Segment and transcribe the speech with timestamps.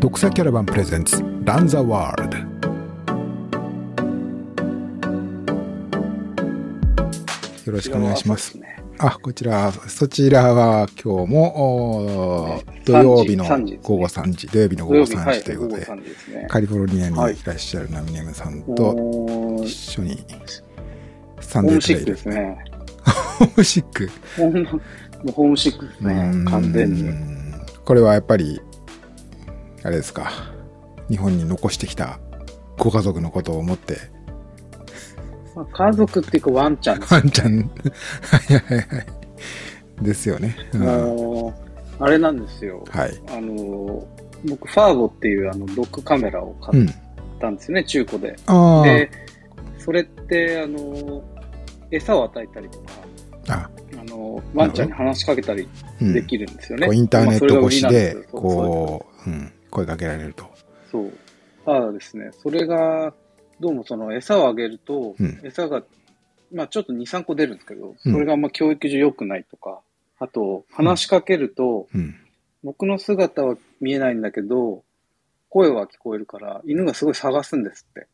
[0.00, 2.38] 読者キャラバンプレゼンツランザワールド
[7.66, 8.56] よろしくお願いします
[8.98, 16.46] あこちらそちらは今日も土曜日の3時ですね午後3時土曜日の午後3時ということで、はい午後3時ですね。
[16.48, 20.24] カリフォルニアにはいいらっしゃるナミネムさんと一緒に
[21.40, 22.64] サンデープレイですね。
[23.40, 26.44] ホームシックホームシックですね。
[26.48, 27.02] 完全に。
[27.02, 27.12] に
[27.84, 28.60] これはやっぱり
[29.82, 30.30] あれですか。
[31.08, 32.18] 日本に残してきた
[32.78, 33.98] ご家族のことを思って。
[35.54, 37.56] まあ家族っていうかワンちゃんですワンちゃん。
[37.56, 39.18] はいはいはい
[40.02, 41.54] ですよね、うんも
[42.00, 42.84] う、あれなんですよ。
[42.90, 43.20] はい。
[43.28, 44.06] あの、
[44.48, 46.88] 僕、ファーゴっていうあのドッグカメラをう買っん
[47.40, 48.36] たんですよね、中古で。
[48.46, 49.10] あで、
[49.78, 51.22] それって、あの、
[51.90, 52.84] 餌を与えたりとか、
[53.48, 53.52] あ。
[53.54, 55.68] あ、あの、ワンちゃんに話しかけたり
[56.00, 56.86] うん、できるんですよね。
[56.86, 60.46] こうインターネット越しでこう、うん、声かけられると。
[60.90, 61.12] そう。
[61.64, 63.12] ただですね、それが、
[63.60, 65.40] どうもその餌をあげると、うん。
[65.44, 65.82] 餌が、
[66.52, 68.12] まあちょっと2、3個出るんですけど、うん。
[68.12, 69.80] それがあんま教育上良くないとか、
[70.18, 72.14] あと、話しかけると、うん。
[72.64, 74.82] 僕の姿は見えないんだけど、
[75.48, 78.06] 声は聞こえるから、犬がすごい探すんですって。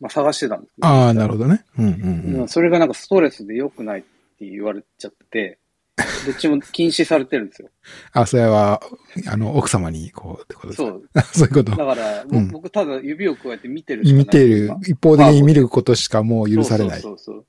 [0.00, 0.88] まあ探してたんですけど。
[0.88, 1.64] ああなるほどね。
[1.78, 2.48] うんうんうん。
[2.48, 5.58] それがなんかストレスで良くないって言われちゃって、
[6.26, 7.68] どっちも禁止されてるんですよ。
[8.12, 8.80] あそれは
[9.28, 10.88] あの奥様にこうってことですか？
[10.88, 11.02] そう。
[11.34, 14.24] そういうことだから、うん僕ただ指を加えて見てるしかない。
[14.24, 17.44] 見てる今一方的に見ることしかもう許されないそうそう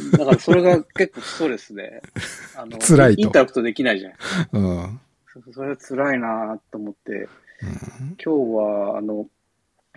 [0.00, 0.10] そう。
[0.18, 2.02] だからそれが結構ストレスで、
[2.56, 4.12] あの、辛いとインタラクトできないじゃん。
[4.52, 5.00] うんうん
[5.46, 7.28] そそれは辛いなと思って、
[7.62, 9.28] 今日は、あの、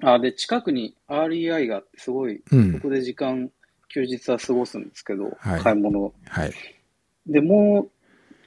[0.04, 3.50] あ、で、近くに REI があって、すごい、うんそこで時間、
[3.90, 6.14] 休日は過ごすんですけど、はい買い物。
[6.28, 6.54] はい
[7.28, 7.92] で、もう、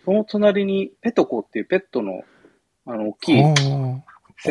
[0.04, 2.22] その隣にペトコっていうペットの、
[2.86, 3.42] あの、大きい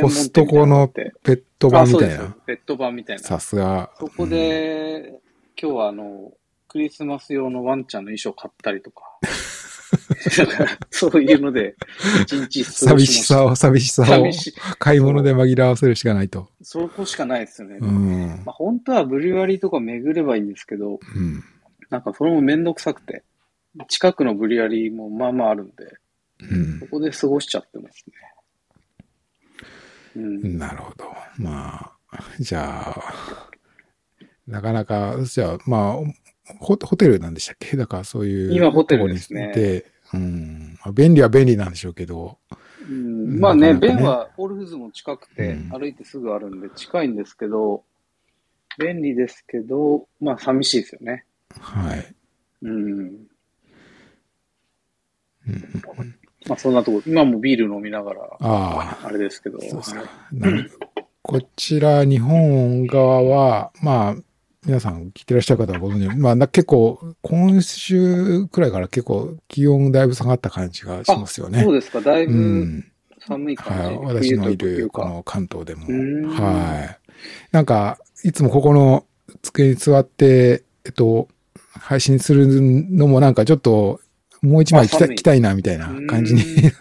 [0.02, 2.36] コストコのペット版みたいな。
[2.46, 3.24] ペット版みたいな。
[3.24, 3.92] さすが。
[4.00, 5.14] そこで、
[5.62, 6.32] 今日はあの、
[6.68, 9.04] クリスマス用のワンちゃんの衣装買ったりとか。
[10.90, 11.76] そういうので、
[12.24, 13.24] 一日寂し。
[13.24, 14.26] さを、寂しさを。
[14.80, 16.50] 買い物で紛らわせるしかないと。
[16.62, 17.78] そこしかないですよね。
[17.80, 18.42] うん。
[18.46, 21.44] まあ、本当はブリュワリーとか巡ればいいんですけど、うん。
[21.90, 23.24] なんかそれもめんどくさくて、
[23.88, 25.74] 近くのブリュワリーもまあまああるんで、
[26.42, 28.14] うんそこで過ごしちゃってますね。
[30.16, 30.58] うん。
[30.58, 31.06] なるほど。
[31.38, 33.50] まあ、じゃあ、
[34.46, 35.96] なかなか、じゃあ、まあ、
[36.60, 37.78] ホホテルなんでしたっけ？
[37.78, 38.54] だからそういう。
[38.54, 40.78] 今ホテルですねとこにいて、うん。
[40.84, 42.38] まあ便利は便利なんでしょうけど、
[42.88, 47.84] うん、まあね、なかなかねはオルフズも近くて、うん歩いてすぐあるんで近いんですけど、
[48.78, 51.26] 便利ですけど、まあ寂しいですよね。
[51.60, 52.16] はい。
[52.64, 53.28] うん。
[55.48, 56.16] うん
[56.48, 59.82] まあそんなとこ、今もビール飲みながら、ああ、あれですけど、そう
[61.22, 64.16] こちら、日本側は、まあ、
[64.66, 71.64] 皆さん聞いてらっしゃる方はご存知、まあ、な結構、今週くらいから結構気温だいぶ下がった感じがしますよね。
[71.64, 72.86] そうですか、だいうぶん。
[73.26, 73.84] 寒い感じ。
[73.84, 73.98] はい。
[74.00, 74.58] 私のい。
[74.58, 75.88] るこの関東でも。
[75.88, 77.00] うんはい。
[77.54, 79.06] なんか、いつもここの
[79.42, 81.30] 机に座って、えっと、
[81.72, 84.02] 配信するのもなんかちょっと、
[84.44, 86.78] もう一枚来た来たいな、みたいな感じにうんなって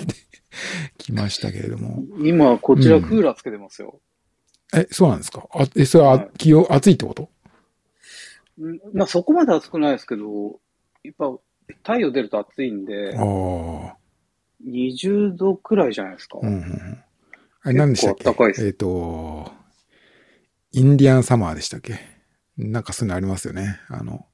[0.99, 2.03] きましたけれども。
[2.19, 4.01] 今、こちらクーラーつけてますよ。
[4.75, 5.47] え、そうなんですか？
[5.55, 7.31] あ、え、それははい気温、暑いってこと？
[8.59, 10.61] うんまあそこまで暑くないですけど、
[11.05, 11.33] やっぱ
[11.85, 13.97] 太陽出ると暑いんであ、あ。
[14.67, 16.39] 20度くらいじゃないですか。
[16.43, 16.99] うんうんうん。
[17.63, 18.65] あれ何でしたっけ？
[18.65, 19.53] えっ、と、
[20.73, 22.01] インディアンサマーでしたっけ？
[22.59, 23.79] なんかそういうのありますよね。
[23.89, 24.27] あの、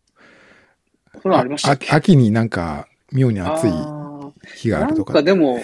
[1.23, 5.15] それありました秋になんか妙に暑いあ日があるとか。
[5.15, 5.61] かでも、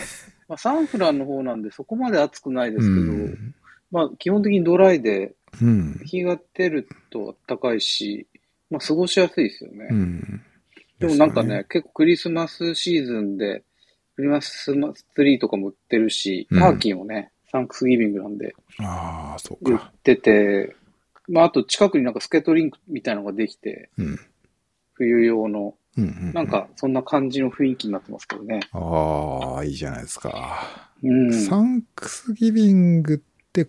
[0.48, 3.54] まあ、サンフランの方なんでそこまで暑くないですけど、うん。
[3.90, 6.00] まあ基本的にドライで、うん。
[6.04, 8.26] 日が出ると暖かいし、
[8.70, 9.88] まあ過ごしやすいですよね。
[9.90, 10.42] うん。
[10.98, 13.62] でもなんかですよね、結構クリスマスシーズンで、
[14.16, 19.92] クリスマスツリーとかも売ってるし、うんターキーもね、サンクスギビングなんでああ、そう売っか。
[20.02, 20.74] てて、
[21.28, 24.18] まああと近くになんかスケートリンクみたいなのができて、うん。
[24.94, 26.32] 冬用の、うんうん。
[26.32, 26.46] なん。
[26.46, 28.60] かそんな感じの雰囲気になってますけどね。
[28.72, 30.90] ああ、いいじゃないですか。
[31.02, 31.32] うん。
[31.32, 33.18] サンクスギビングっ
[33.52, 33.68] て、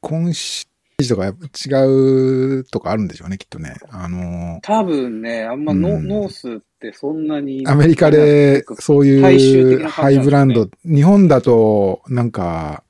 [0.00, 3.74] 今シーとかやっぱ違うとかあるんでしょうね、きっとね。
[3.90, 7.66] あの多分ね、あんまノ,、うんノースってそんなに。
[7.66, 12.82] アメリカでそういうハイブランド、日本だとなんか、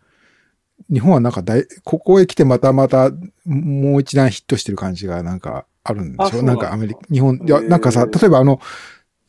[0.92, 3.10] 日本はなんか大、ここへ来てまたまた
[3.44, 8.60] もう一段ヒットしてる感じがなんかあるんでしょなんんかアメリカ、日本、いや、なんかさ、例えばあの、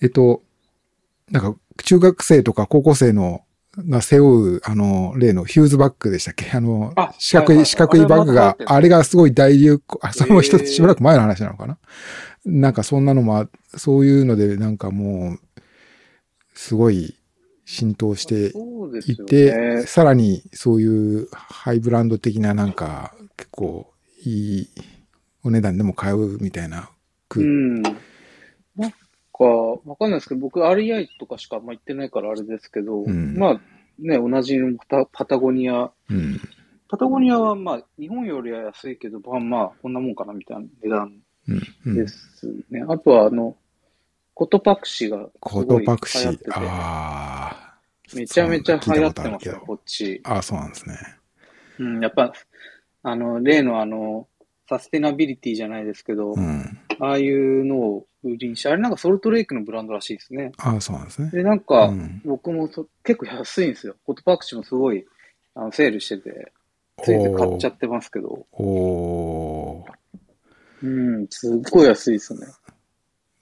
[0.02, 0.44] えっと、
[1.32, 3.42] なんか中学生とか高校生の
[3.78, 6.50] が背負う、あの、例のヒューズバッグでしたっけ？
[6.52, 11.78] あのあ、四角い、はいはい四角いバッグが、あれがすごい大流行、あ、それも一つしばらく前の話なのかな？
[12.46, 15.40] なんかそんなのもあ、そういうので、なんかもう、
[16.56, 17.16] すごい
[17.66, 18.54] 浸透して
[19.06, 19.82] いて、ね。
[19.84, 23.94] さらにそういうハイブランド的ななんか、結構
[24.24, 24.70] いい
[25.48, 26.90] お値段でも買うみたいな
[27.30, 27.82] 空うん。
[27.82, 27.94] なん
[29.34, 29.44] か、
[29.86, 33.62] わかんないですけど、僕 REI とかしかあんま行ってないからあれですけど、うんまあ
[34.00, 36.40] ね、同じのパタパタゴニア、うん。
[36.90, 41.14] パタゴニアはまあ日本よりは安いけど、まあまあこんなもんかなみたいな値段
[41.48, 41.62] うん。
[41.86, 42.84] うんですね。
[42.88, 43.56] あとはあの、
[44.34, 47.68] コトパクシがすコごいートパクシああ。
[48.14, 50.22] めちゃめちゃ流行ってますよこっち。
[50.24, 50.98] ああ、そうなんですね。
[51.80, 52.32] うん、やっぱ、
[53.04, 54.28] あの、例のあの、
[54.70, 56.78] サステナビリティじゃないですけど、うん。
[57.00, 60.52] ああいうのを売りにして、あれなんかソルトレイクのブランドらしいですね。
[60.58, 61.30] ああ、そうなんですね。
[61.32, 63.96] で、なんか、うん僕もそ結構安いんですよ。
[64.06, 65.06] コトパクシーもすごい、
[65.56, 66.52] あの、セールしてて、
[67.04, 69.92] ついて買っちゃってますけど、おー
[70.84, 70.88] う
[71.22, 72.48] ん、すっごい安いですね。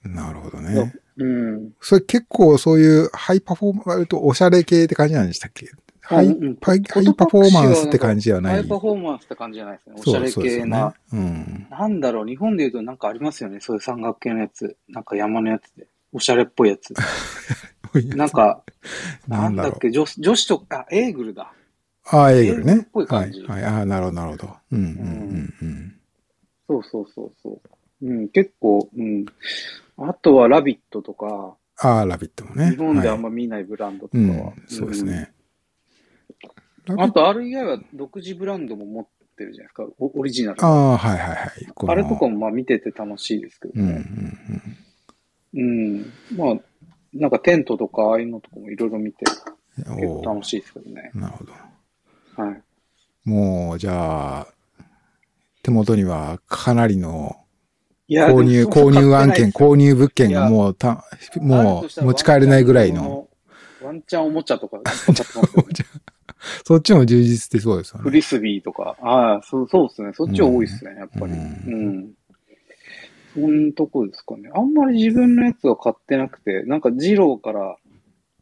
[0.04, 0.94] なるほどね。
[1.16, 1.72] うん。
[1.80, 5.68] それ結構そういうハイパフォーマンスとおしゃれ系って感じなんでしたっけ？
[6.08, 9.96] ハイハイパフォーマンスって感じじゃないハイパフォーマンスって感じじゃないですね。
[9.98, 10.94] おしゃれそうですよね系な。。
[11.12, 11.66] うん。
[11.68, 13.58] なんだろう、日本で言うとなんかありますよね。
[13.60, 14.76] そういう山岳系のやつ。
[14.88, 15.88] なんか山のやつで。
[16.12, 16.94] おしゃれっぽいやつ。
[18.14, 18.62] なんか、
[19.26, 21.52] なんんだっけ、女子女子とか、あ、エーグルだ。
[22.04, 23.06] ああ、エーグルねエーグルっぽい。
[23.06, 23.30] はい。
[23.30, 23.64] 感じはい。
[23.64, 24.56] ああ、なるほど、なるほど。
[24.70, 25.96] うん、うん、うん、うん。
[26.68, 28.06] そうそうそうそう。
[28.06, 29.26] うん、結構、うん。
[29.98, 32.70] あとはラビットとか、ああ、ラビットもね。
[32.70, 35.32] 日本であんはいま見ないブランドとかうんは。、そうですね。
[36.88, 37.00] うん。
[37.00, 39.06] あと REI は独自ブランドも持っ
[39.36, 39.86] てるじゃないですか。
[39.98, 40.64] オオリジナル。
[40.64, 41.50] ああ、はいはいはい。
[41.88, 43.96] あれとかもまあ見てて楽しいですけどうん、うん、
[45.52, 46.12] ね。
[46.32, 46.36] うん。
[46.36, 46.56] まあ、
[47.14, 49.24] なんかテントとかああいうのとかもいろいろ見て
[49.78, 49.96] うん。
[49.96, 51.10] 結構お楽しいですけどね。
[51.14, 51.52] ーなるほど。
[52.42, 52.62] はい。
[53.24, 54.46] もう、じゃあ、
[55.62, 57.36] 手元にはかなりの
[58.08, 61.04] 購入、購入案件、購入物件がもうた、
[61.40, 63.28] もう持ち帰れないぐらいの。。
[63.82, 64.80] ワンチャンおもちゃとか
[66.64, 68.02] そっちも充実してそうですよね。
[68.02, 68.96] フリスビーとか。
[69.00, 70.12] ああ、そう、そうですね。
[70.14, 71.32] そっちは多いですね、やっぱり。
[71.32, 72.12] ううんん。
[73.34, 74.50] そんなとこですかね。
[74.54, 77.76] あんまり自分のやつは買ってなくて、なんか二郎から、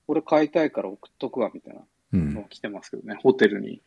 [0.07, 1.81] これ買いたいから送っとくわ、みたいな
[2.13, 3.81] うんのが来てますけどね、ホテルに。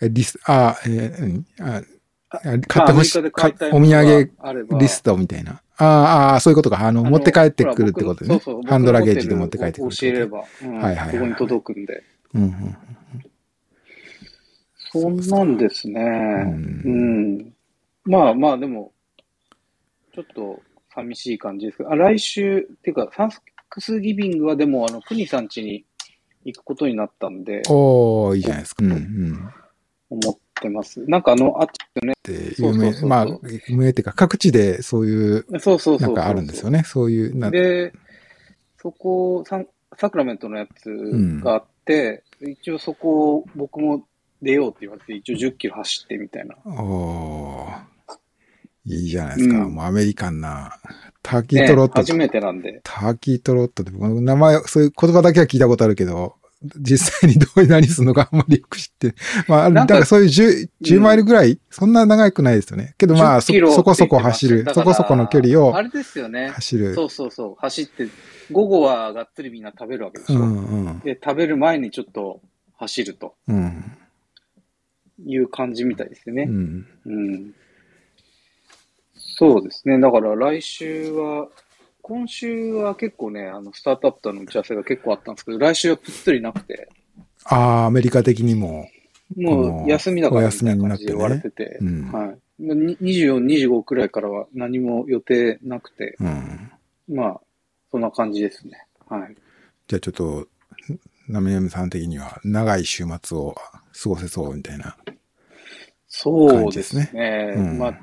[0.00, 1.82] えリス、あ、えーうんあ、
[2.30, 4.32] あ買ってほしい、いお土産
[4.80, 5.60] リストみたいな。
[5.76, 6.80] ああ、ああ、そういうことか。
[6.80, 8.62] あの、持って帰ってくるってことねそうそう。
[8.62, 12.02] ハンドラゲージで持って帰ってくる教えれば、うんはいはいはいはいここに届くんで。
[12.34, 12.76] うんうん
[14.92, 16.02] そんなんですね。
[16.02, 17.52] んうん。
[18.04, 18.92] まあまあ、でも、
[20.14, 20.60] ちょっと
[20.94, 23.30] 寂しい感じですけど、あ来週、っていうか、サン
[23.70, 25.86] クスギビングはでも、あの、クニさん家に
[26.44, 28.84] 行くことになったんで、おー、いいじゃないですか。
[28.84, 29.50] うんうん。
[30.10, 31.02] 思ってます。
[31.06, 33.26] なんかあの、あっちね、で、有名、まあ、
[33.68, 36.00] 有名っていうか、各地でそういう、そうそうそう。
[36.00, 36.82] なんかあるんですよね。
[36.84, 37.94] そういう、なで、
[38.76, 39.66] そこ、サン
[39.98, 40.90] サクラメントのやつ
[41.42, 44.06] があって、一応そこを僕も
[44.40, 46.56] 出ようって言われて、一応10キロ走ってみたいな。
[46.64, 49.58] おー、いいじゃないですか。
[49.58, 50.78] うんもうアメリカンな、
[51.22, 52.80] ターキートロット、ね初めてなんで。
[52.82, 56.36] ターキートロットって、僕名前、そういう言葉だけは聞いたことあるけど、
[56.78, 59.14] 実際にどういう何するのかあんまりよく知って。
[59.48, 62.94] まあ、なんかだからそういう10、10マイルぐらい、そんな長くないですよね。
[62.98, 66.48] けどまあ、10そそこそこ走る、そこそこの距離をあれですよね。
[66.48, 66.94] 走る。
[66.94, 67.54] そうそうそう。
[67.58, 68.08] 走って、
[68.50, 70.40] 午後はがっつりみんな食べるわけでしょ。
[70.40, 70.98] うんうん。
[71.00, 72.40] で、食べる前にちょっと
[72.76, 73.92] 走るとうん。
[75.24, 76.52] いう感じみたいですよねう。
[76.52, 76.86] ん。
[77.06, 77.54] うん。
[79.14, 79.98] そうですね。
[79.98, 81.48] だから来週は、
[82.02, 86.88] 今週は結構ね、あの、スタートアップとの打ち合わせが結構あったんですけど、来週はぷっつりなくて、
[87.44, 88.88] ああ、アメリカ的にも。
[89.36, 92.38] もう休みだからみたいな感じで言われてて、お休みになってねはい。
[92.62, 96.72] まあに24、25くらいからは何も予定なくて、うん。
[97.08, 97.40] まあ、
[97.90, 98.86] そんな感じですね。
[99.08, 99.34] はい。
[99.86, 100.48] じゃあちょっと、
[101.28, 103.54] ナメヤムさん的には長い週末を
[104.02, 104.96] 過ごせそうみたいな。
[106.08, 107.06] そうですね。
[107.06, 108.00] 感じですねうんまあ、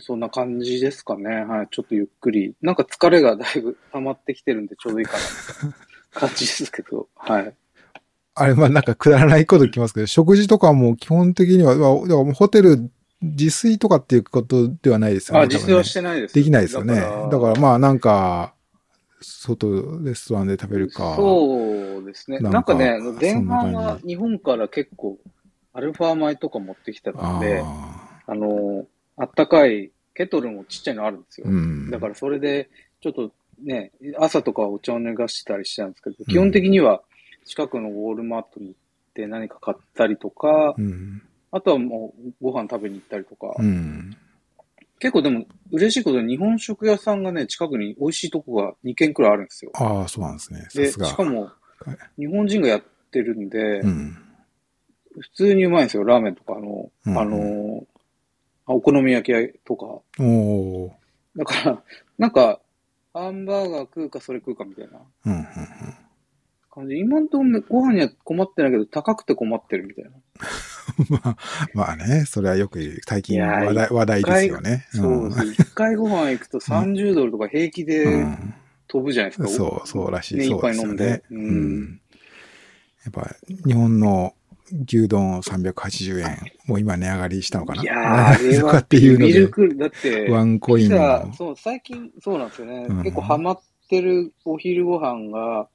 [0.00, 1.44] そんな感じですかね。
[1.44, 1.68] はい。
[1.70, 2.54] ちょっとゆっくり。
[2.60, 5.18] なんか疲れがだいぶ溜まってきてるんでちょうどいいかな、
[6.20, 7.08] 感じですけど。
[7.16, 7.54] はい。
[8.34, 12.90] あれ、まあなんかくだらないこと聞きますけど、食事とかも基本的には、まあだからもうホテル
[13.20, 15.40] 自炊とかっていうことではないですよね。
[15.40, 16.34] あ、自炊はしてないです。
[16.34, 16.96] できないですよね。
[16.96, 18.54] だだからまあなんか、
[19.20, 21.16] 外、レストランで食べるか。
[21.16, 22.38] そうですね。
[22.38, 25.18] なんんかね、前半は日本から結構、
[25.72, 28.86] アルファ米とか持ってきてたんで、ああの、
[29.18, 31.46] あったかいケトルもちっちゃいのあるんですよ。
[31.46, 31.90] ーうん。
[31.90, 32.68] だからそれで、
[33.00, 33.32] ちょっと
[33.62, 37.02] ね、朝とかはお茶を脱がしたりしてたんですけど、基本的には
[37.44, 38.74] 近くのウォールマートに行っ
[39.14, 41.22] て何か買ったりとか、うん。
[41.50, 44.16] あとはもうご飯食べに行ったりとか、うん。
[45.00, 49.70] 結構でも嬉しいことに日本食屋さんがね、近くに美味しいとこが2軒くらいあるんですよ。
[49.74, 50.66] ああ、そうなんですね。
[50.70, 50.90] さで。
[50.90, 51.50] しかも
[51.86, 54.16] はい、日本人がやってるんで、うん。
[55.20, 56.04] 普通にうまいんですよ。
[56.04, 57.97] ラーメンとか、あの、うんあの、あ
[58.74, 59.86] お好み焼き屋とか。
[60.20, 60.96] おお
[61.36, 61.82] だから、
[62.18, 62.60] なんか、
[63.14, 65.00] ハンバーガー食うかそれ食うかみたいなー。
[65.26, 65.46] うん、うん、うん。
[66.70, 66.96] 感じ。
[66.96, 70.10] 今んところご飯には困ってないけど、高くて困ってるみたいな。
[71.10, 71.36] まあ、
[71.74, 74.86] まあね、それはよく最近話題話題ですよね。
[74.90, 75.62] そうです。
[75.62, 78.54] 一回ご飯行くと 30ドルとか平気うでん。
[78.88, 79.48] 飛ぶじゃないですか。
[79.48, 80.38] そう、そうらしい。
[80.38, 81.22] ね一杯飲んで。
[81.30, 82.00] ううんん。
[83.04, 84.34] やっぱ、日本の
[84.72, 87.82] 牛丼380円、もう今値上がりしたのかな？
[87.82, 87.96] いやー、
[88.34, 92.86] あれはっていうので、ミルク、だって、ワンコインの、そう、最近そうなんですよね。
[92.88, 95.68] うん結構ハマってるお昼ご飯が、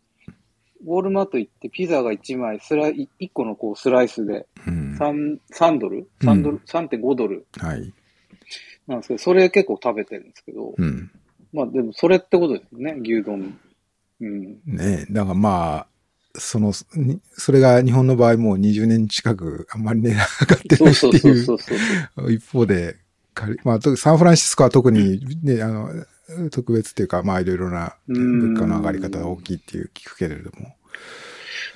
[0.85, 4.97] ウォールマート行ってピザが1枚、スライ、1個のこうスライスでうん。
[5.00, 7.45] 3、3ドル ?3 ドル、3.5ドル？
[7.57, 7.93] はい。
[8.88, 11.09] なんですけど、それ結構食べてるんですけど、うん。
[11.53, 13.57] まあでもそれってことですよね、牛丼。
[14.19, 14.59] うん。
[14.65, 15.88] ねだからまあ、
[16.35, 22.31] その、にそれが日本の場合もう20年近くあんまり値が上がってないっていう。
[22.31, 22.97] 一方で、
[23.63, 25.89] まあ、とサンフランシスコは特にね、あの、
[26.51, 30.75] 特別っていうか、まあいろいろなうん物価の上がり方が大きいっていう聞くけれども、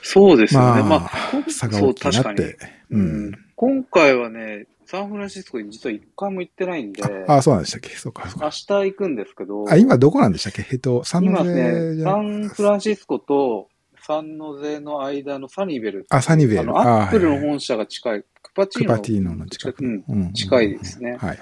[0.02, 0.68] そうですよね。
[0.68, 2.58] まあまあ、差が大きいなって。
[2.90, 3.32] ううんん。
[3.56, 7.90] 今回はね、サンフランシスコに実は一回も行ってないんで、あ、そうなんでしたっけ？
[7.96, 8.52] そうか、そう明か。
[8.52, 10.66] 日行くんですけど、あ、今どこなんでしたっけ？
[10.72, 13.68] えっと、サンノ今ゼね、じゃサンフランシスコと
[14.08, 16.06] サンノゼの間のサニベル。
[16.10, 16.78] あ、サニベル。
[16.78, 18.94] あアップルのはいはい本社が近い、クパチーノ。
[18.94, 19.84] クパティーノの近く。
[19.84, 21.38] うんうん近いですねはいはい。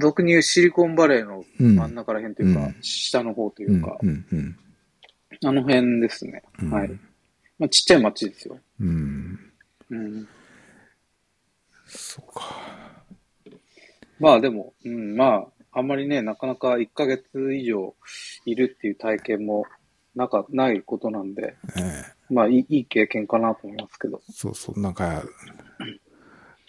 [0.00, 1.76] 俗に言うシリコンバレーのうん。
[1.76, 4.56] 真ん中ら辺というか、うん下の方といううんか、うんうん
[5.44, 6.42] あの辺ですね。
[6.62, 6.88] うんはい。
[7.58, 8.58] まあ、ちっちゃい町ですよ。
[8.80, 9.38] うん。
[9.90, 10.28] うん。
[11.86, 12.56] そうか。
[14.18, 17.94] まあでも、うん、まあ、あんまりね、なかなか1ヶ月以上
[18.46, 19.66] いるっていう体験も
[20.18, 24.20] なか、ないことなんで、ええまあいい、いい経験かなと思いますけど。
[24.30, 25.22] そうそう、なんか、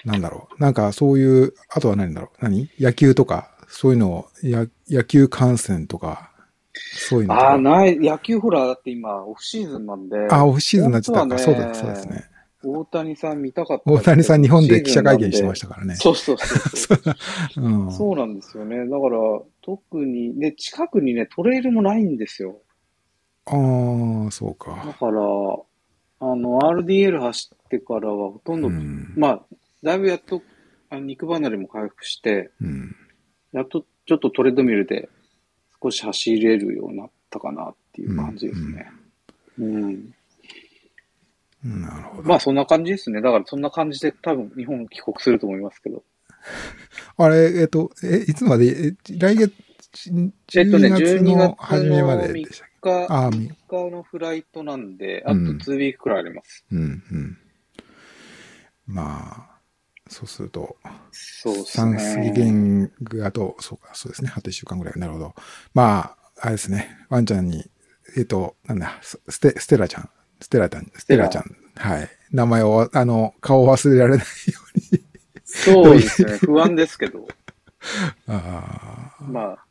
[0.06, 0.62] なんだろう。
[0.62, 2.44] なんかそういう、あとは何だろう。
[2.44, 2.70] 何？
[2.80, 6.32] 野球とか、そういうのを、や野球観戦とか、
[6.74, 7.34] そういうの。
[7.34, 11.40] ああ、ない、野球ほら、だって今、オフシーズンなんで、あ、オフシーズンになっちゃったか。
[11.40, 12.30] そうだ、そうですね。
[12.64, 13.92] 大谷さん見たかった。
[13.92, 15.96] 大谷さん日本で記者会見してましたからね。
[15.96, 17.16] そうそうそうそう。
[17.64, 17.92] うん。
[17.92, 18.78] そうなんですよね。
[18.78, 19.20] だから、
[19.62, 22.62] 特に、ね、近くにね、トレイルもないんですよ。
[23.52, 24.94] ああ、そうだか。
[24.94, 25.22] から、
[26.22, 29.14] あの、RDL 走ってからはほとんど、うん。
[29.16, 29.46] まあ、
[29.84, 30.42] だいぶやっと、
[30.90, 32.96] あの肉離れも回復して、うん。
[33.52, 35.10] やっとちょっとトレッドミルで
[35.82, 38.92] 少し走れるようになったかなっていう感じですね。
[39.60, 40.14] うん。
[41.64, 42.30] なるほど。
[42.30, 43.22] まあそんな感じですね。
[43.22, 46.04] だからそんな感じで多分日本帰国すると思いますけど。
[47.18, 49.54] あれ、えっと、え、いつまで、え来月、
[50.56, 52.69] えっとね、12月12の月初めまの3ででしたっけ？
[52.82, 56.66] 日、ああ、み3日のフライトなんで、あとうん2ウィークくらいあります。
[56.72, 56.84] うん、う
[57.18, 57.38] ん。
[58.88, 59.60] まあ、
[60.10, 60.78] そうすると、
[61.12, 62.52] そうですサンスギビね。
[62.52, 64.32] ングあと、そうか、そうですね。
[64.36, 65.00] あと1週間ぐらい。
[65.00, 65.36] なるほど。
[65.74, 66.98] まあ、あれですね。
[67.10, 67.70] ワンちゃんに、
[68.18, 70.10] えっ、と、なんだ、スステ、ステラちゃん。
[70.42, 71.56] ステラちゃん、ステラちゃん。
[71.76, 72.10] はい。
[72.32, 74.60] 名前を、あの、顔を忘れられないよ
[74.92, 75.04] うに。
[75.44, 76.38] そうですね。
[76.46, 77.28] 不安ですけど。
[78.28, 79.24] ああ。
[79.24, 79.66] まあ、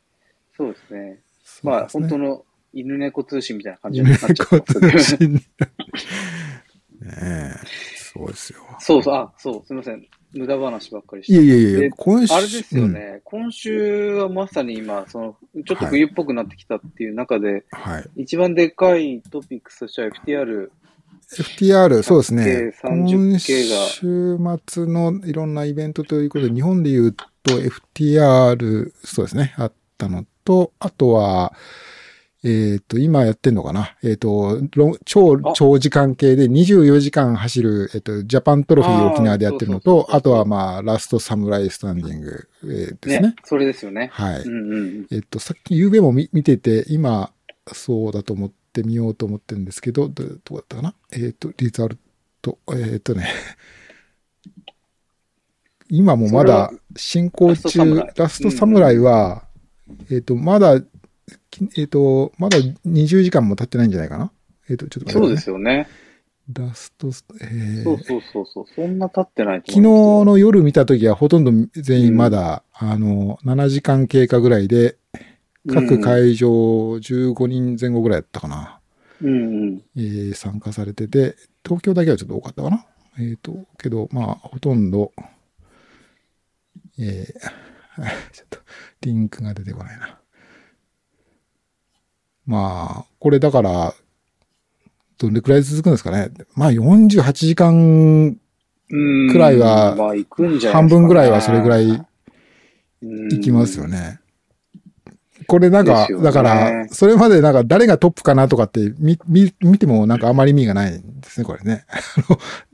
[0.55, 1.19] そうですね。
[1.63, 5.35] まあ、ね本当の犬猫通信みたいな感じになっちゃって猫ますけど通信に
[7.01, 7.89] ねえ。
[8.13, 8.59] そうですよ。
[8.79, 10.05] そうそう、あ、そう、すみません。
[10.33, 12.33] 無駄話ばっかりしていやいやいやで、今週。
[12.33, 15.35] あれですよね、今週はまさに今、その、
[15.65, 17.63] ちょっと冬っぽくなってきたっていう中で、うん。
[17.71, 18.09] はい。
[18.17, 20.69] 一番でかいトピックスとしては FTR、
[21.31, 22.73] FTR、そうですね。
[22.83, 31.53] 30系今週末のいろんなイベントということで、日本で言うと FTR、そうですね、あったのと、あとは、
[32.41, 33.97] えっ、と、今やってんのかな？
[34.01, 43.19] えっ、と、ロン超あ長時間系で24時間走る、えっ、と、ジャパントロフィー沖縄でやってるのとあとはまあ、ラストサムライスタンディング、えーですね。
[43.21, 44.09] ね、それですよね。
[44.13, 44.41] はい。
[44.41, 45.07] うんうん。
[45.11, 47.33] えっと、さっき、ゆうべも見見てて、今、
[47.73, 50.93] そうだと思ってみようと思ってるんですけど、どどうだったかな？
[51.11, 51.97] えっと、リザル
[52.41, 53.27] ト、えっとね、
[55.89, 59.43] 今もまだ進行中、ラストサムライラストサムライは、
[60.09, 60.85] えっと、まだ、き
[61.77, 64.31] えっと、まだ20時間も経ってないんじゃないかな？
[64.69, 65.87] えっと、ちょっと待ってそうねですよね。
[66.51, 67.07] ラスト、
[67.41, 68.65] えーそうそうそうそう。
[68.75, 74.97] そんな経ってないと昨日の夜見たときはほとんど全員まだ、あの、7時間経過ぐらいで、
[75.71, 78.79] 各会場15人前後ぐらいだったかな。
[79.21, 79.83] うんうん。
[79.95, 82.85] えー参加されてて、東京だけはちょっと多かったかな。
[83.19, 85.11] えっ、と、けど、まあ、ほとんど、
[86.97, 87.33] えー
[88.31, 88.59] ちょっと、
[89.01, 90.18] リンクが出てこないな。
[92.49, 93.93] まあ、これだから、
[95.19, 96.31] どれくらい続くんですかね。
[96.55, 98.35] まあ、48時間
[98.91, 99.95] うんくらいは。
[100.71, 101.85] 半分ぐらいはそれぐらい
[103.03, 104.19] うんいきますよね。
[105.45, 111.85] これなんか、ねだから、それまでなんか誰がトップかなとかって見、見、見てもなんかあまり意味がないんですね、これね。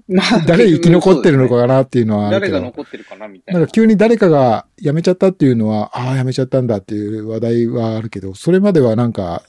[0.08, 2.53] まあ 誰生き残ってるのかなっていうのはあるけど。
[2.53, 3.60] 誰が残ってるかなみたいな。
[3.60, 9.44] なんか急に誰かが辞めちゃったっていうのは、ああ、辞めちゃったんだっていう話題はあるけど、それまではなんか、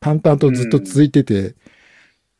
[0.00, 1.54] 淡々とずっと続いてて、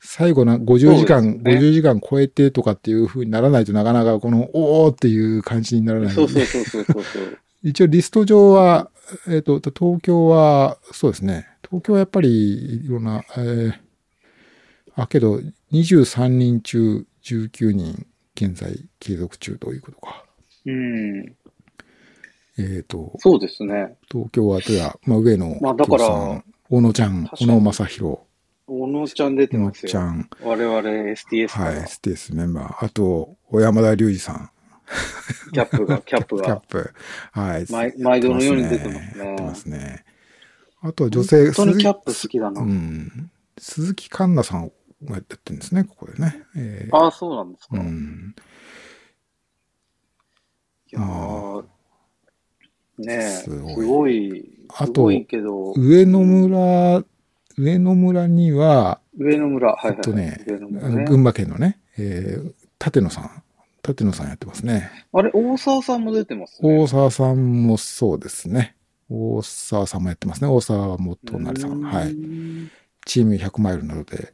[0.00, 6.14] 最後な50時間、ね50時間超えてとかっていう風にならないとなかなかこの、おーっていう感じにならない。
[6.14, 7.38] そうそうそうそうそうそう。
[7.62, 8.90] 一応リスト上は、
[9.28, 11.46] えっ、と、東京は、そうですね。
[11.62, 13.72] 東京はやっぱりいろんな、えー
[14.94, 15.40] あ、けど、
[15.72, 20.24] 23人中19人、現在継続中ということか。
[20.66, 21.36] うん。
[22.58, 23.96] えっ、と、そうですね。
[24.10, 28.18] 東京はとや、まあ、上野、まあだから小野ちゃん、小野正宏、
[28.66, 29.90] 小野ちゃん出てますよ。
[29.90, 34.50] ちゃん、我々 STS かはい、ら、STS メンバー、あと、小山田隆二さん、
[35.52, 36.56] キャップが、 キャップキャッが。
[36.68, 36.94] プ、
[37.32, 37.66] はい。
[37.70, 40.04] 毎毎度のように出てますねやってますね。
[40.82, 42.60] あとは女性、本当にキャップ好鈴きだな。
[42.62, 43.30] うん。
[43.58, 44.70] 鈴木環奈さん
[45.04, 46.42] がやってるんですね、ここでね。
[46.56, 47.76] えーああ、そうなんですか。
[47.76, 48.34] いうん。
[50.92, 51.64] やー
[53.00, 57.04] ねえ、すすごいあとすごいけど、上野村、
[57.56, 59.96] 上野村には、上野村、はいはい。
[59.96, 62.52] えっとねね群馬県のね、えー、
[62.84, 63.42] 立野さん、
[63.86, 64.90] 立野さんやってますね。
[65.12, 66.78] あれ、大沢さんも出てますね。
[66.82, 68.76] 大沢さんもそうですね。
[69.08, 70.48] 大沢さんもやってますね。
[70.48, 71.80] 大沢元成さん。
[71.80, 72.12] はい。
[72.12, 72.16] い。
[73.04, 74.32] チーム100マイルなどで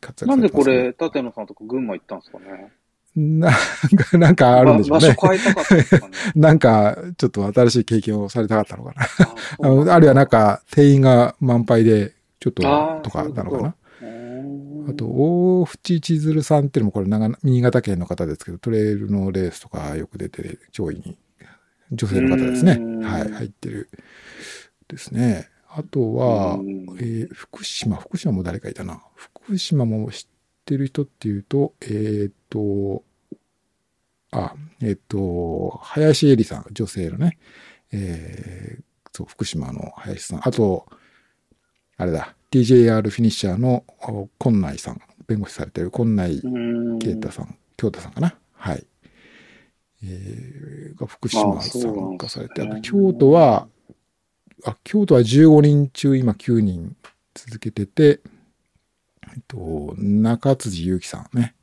[0.00, 2.72] 活躍なんでこされてますねれ、立野さんとか群馬行ったんですかね。
[3.16, 3.52] なん
[3.96, 5.08] か、 なんかあるんでしょうね。
[5.08, 6.12] ば場所変えたかったかね。
[6.34, 9.90] なんか、ちょっと新しい経験をされたかったのかな。
[9.90, 12.62] ああるいはなんか、定員が満杯で、ちょっと
[13.02, 13.74] とかなのかな。
[14.88, 21.16] あと、大淵千鶴さんっていうのもこれ新潟県の方ですけど、トレイルのレースとかよく出て、上位に、
[21.92, 22.82] 女性の方ですねう。
[22.82, 23.88] んはい、入ってる。
[24.88, 25.48] ですね。
[25.68, 29.02] あとはうん、えー福島、福島も誰かいたな。
[29.14, 30.26] 福島も知っ
[30.64, 33.04] てる人っていうと、えっ、と、
[34.30, 37.38] あ、えっ、と、林恵里さん、女性のね、
[37.92, 40.48] えーそう、福島の林さん。
[40.48, 40.86] あと、
[41.96, 46.40] あれだ、TJR フィニッシャーのお今内さん、弁護士されてる今内
[47.00, 48.36] 啓太さん、京太さんかな？
[48.52, 48.84] はい。
[50.02, 53.68] えーが福あ島参加されて、あと京都は、
[54.64, 56.96] あ、京都は15人中今9人
[57.34, 58.20] 続けてて、
[59.32, 61.53] えっと、中辻祐樹さんね、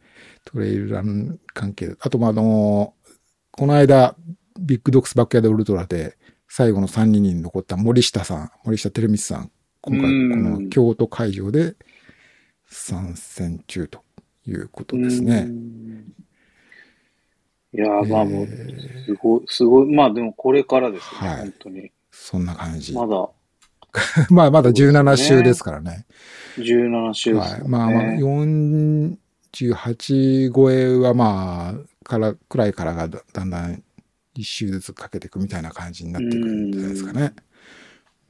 [0.46, 2.94] トレイルラン関係で、あと、まあ、あの、
[3.52, 4.16] この間、
[4.60, 9.52] ビッグドックスバックヤードウルトラで最後の3人に残った森下さん、森下照光さん、
[9.82, 11.76] 今回うんこの京都会場で
[12.68, 14.04] 参戦中と
[14.46, 15.42] いうことですうね。
[15.44, 16.14] ん
[17.74, 21.92] いやー、まあもう、えーすごい、すごい、まあでもこれからですね、はい本当に。
[22.12, 22.94] そんな感じ。
[22.94, 23.30] まだ
[24.30, 26.06] まあ、まだ17週ですからね。
[26.58, 27.68] 17週ですはい。
[27.68, 28.04] まあまあ、
[29.54, 33.84] 48超えはまあ、から、くらいからがだだんだん
[34.34, 37.34] 一周ずつかけていくみたいな感じになってくるんじゃないですかね。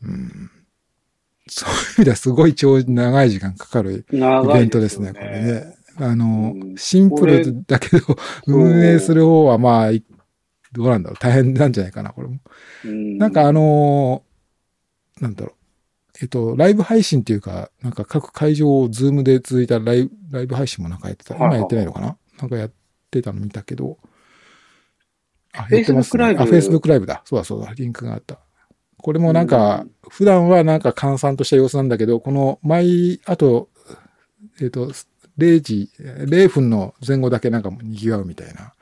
[0.04, 0.52] うん。
[1.48, 5.76] そういう意味ではすごい長長い時間かかるイベントですね、これね。
[5.98, 8.06] あの、うんシンプルだけど、
[8.48, 10.04] 運営する方はまあ、い
[10.72, 12.38] どうなんだろう、大変なんじゃないかな、これも。
[12.86, 15.61] うんなんかあのーなんだろう。
[16.22, 21.36] えっと、ライブ配信っていうか、なんか各会場をズームで繋いだライブライブ配信もなんかやってた。
[21.36, 22.16] 今やってないのかな？
[22.40, 22.72] なんかやっ
[23.10, 23.98] てたの見たけど。
[25.54, 27.24] あ、やってます Facebook ライブあ、Facebook ライブだ。
[27.26, 27.74] そうだそうだ。
[27.74, 28.40] リンクがあった。
[28.98, 33.70] これもなんか、普段はなんか閑散とした様子なんだけど、この毎、あと、
[34.62, 34.92] えっと、
[35.38, 38.74] 0時、0分の前後だけなんか賑わうみたいな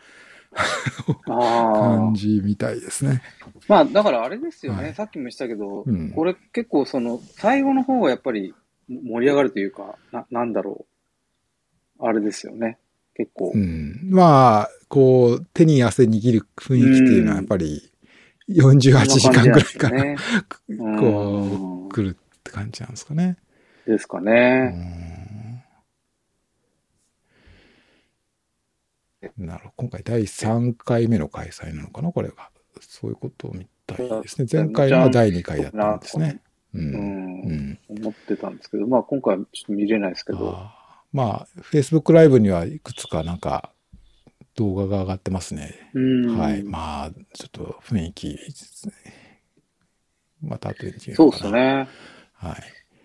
[0.54, 2.14] あ感あ。
[2.16, 3.22] じみたいですね。
[3.70, 4.84] まあ、だからあれですよね。
[4.84, 8.54] はいさっきも言ったけど、うんこれ結構その、最後の方がやっぱり
[8.90, 10.88] 盛り上がるというか、な、なんだろ
[12.00, 12.06] う。
[12.06, 12.80] あれですよね。
[13.14, 13.52] 結構。
[13.54, 17.92] うん、まあ、こう、手に汗握る雰囲気っていうのはやっぱり
[18.50, 20.16] 48時間ぐらいから、ね。
[21.00, 23.38] こう、来るって感じなんですかね。
[23.86, 25.62] ですかうね。
[29.40, 29.74] んなるほど。
[29.78, 32.50] 今回第3回目の開催なのかなこれが。
[33.00, 34.48] そういうことみたいですね。
[34.52, 36.42] 前回は第2回だったんですね。
[36.74, 36.80] う。
[36.80, 37.80] うん、うん。
[37.90, 40.80] 思ってたんですけど、まあ今回はちょっと見れないですけど、あー
[41.12, 43.72] まあ、Facebook ライブにはいくつかなんか
[44.56, 45.92] 動画が上がってますね。
[45.94, 46.64] うん、はい。
[46.64, 48.38] まあ、ちょっと雰囲気。
[50.42, 51.88] また後でそうですね。
[52.34, 52.56] はい。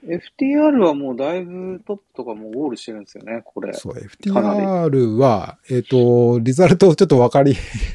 [0.06, 3.72] FTR はもうだいぶトップとかもゴールしてるんですよね、これ。
[3.72, 7.54] そう、FTR は、えっ、と、リザルトちょっとわかり、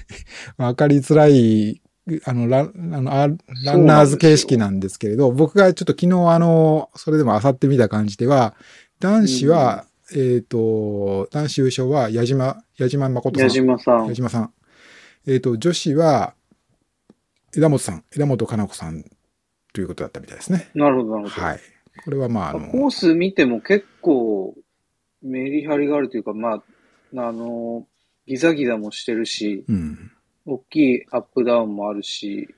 [0.57, 1.81] わかりづらい、
[2.25, 3.27] あの、ラン、あの、あ
[3.65, 8.55] ランナーズ形式なんですけれど、僕がちょっと昨日あの、それでも漁ってみた感じでは、
[8.99, 13.47] 男子は、えっ、と、男子優勝は矢島、矢島誠さん。
[13.47, 14.15] 矢島さん矢。
[14.15, 14.53] 島さん。
[15.27, 16.33] えっ、と、女子は、
[17.55, 19.03] 枝本さん、枝本かな子さん
[19.73, 20.69] ということだったみたいですね。
[20.73, 21.45] なるほど、なるほど。
[21.45, 21.59] はい。
[22.03, 24.55] これはまあ、あコの、ース見ても結構
[25.21, 26.63] メリハリがあるというか、まあ、
[27.17, 27.87] あの、
[28.27, 30.11] ギザギザもしてるし、うん。
[30.49, 32.53] 大きいアップダウンもあるし、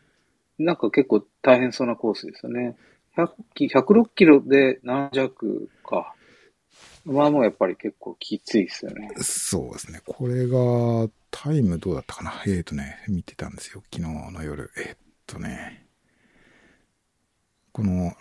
[0.58, 2.76] なんか結構大変そうなコースですよね。
[3.18, 6.14] 100キ106キロで何弱か。
[7.04, 9.12] まあもうやっぱり結構きついですよね。
[9.22, 10.02] そうですね。
[10.06, 12.44] これが、タイムどうだったかな？
[12.46, 13.82] えっ、ー、とね、見てたんですよ。
[13.92, 14.70] 昨日の夜。
[14.78, 15.86] えっ、とね、
[17.72, 18.14] この、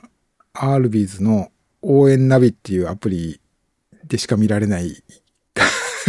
[0.53, 1.51] アールビーズの
[1.83, 3.41] 応援ナビっていうアプリ
[4.05, 5.03] でしか見られない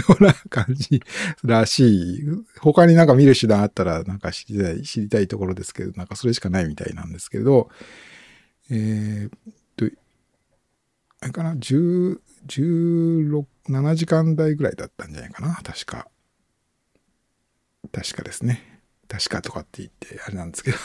[0.09, 1.01] ような感じ
[1.43, 2.23] らしい。
[2.59, 7.69] 他になんか見る手段あったらなんか知りたい、知りたいところですけど、なんかそれしかないみたいなんですけど、
[8.69, 9.31] えー、っ
[9.75, 9.85] と、
[11.21, 15.55] あれかな ?10、16、7時間台ぐらいだったんじゃないかな？
[15.55, 16.07] 確か。
[17.91, 18.81] 確かですね。
[19.07, 20.77] 確かとかって言って、あれなんですけど。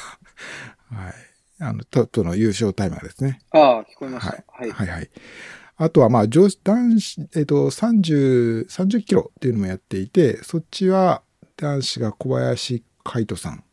[0.90, 1.14] はい。
[1.58, 3.40] あの、トップの優勝タイマーですね。
[3.50, 4.32] ああ、聞こえました。
[4.32, 4.44] はい。
[4.48, 4.70] はい。
[4.72, 5.10] はい、はい。
[5.76, 11.22] あとは、まあ、女子、男子、えっ、と、30、30キロっていうのもやっていて、そっちは
[11.56, 13.64] 男子が小林海人さん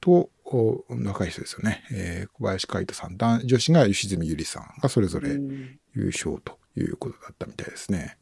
[0.00, 1.82] と、お若い人ですよね。
[1.90, 8.18] えー小林海人さん、男女子が吉住ゆりさんがそれぞれうん優勝ということだったみたいですね。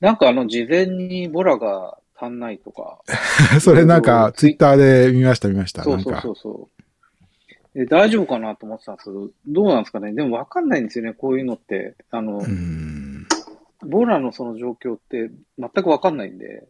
[0.00, 3.00] なんかあの、事前にボラが足んないとか。
[3.60, 4.76] それなんか、ツイッター
[5.08, 5.82] で見ました、見ました。
[5.84, 6.79] そうそうなんかそうそう。
[7.74, 10.12] え大丈夫かなと思ってたんですけど、どうなんですかね？
[10.12, 11.96] でもわかんないんですよね、こういうのって。
[12.10, 16.66] あの、うーラのその状況って全くわかんないんで。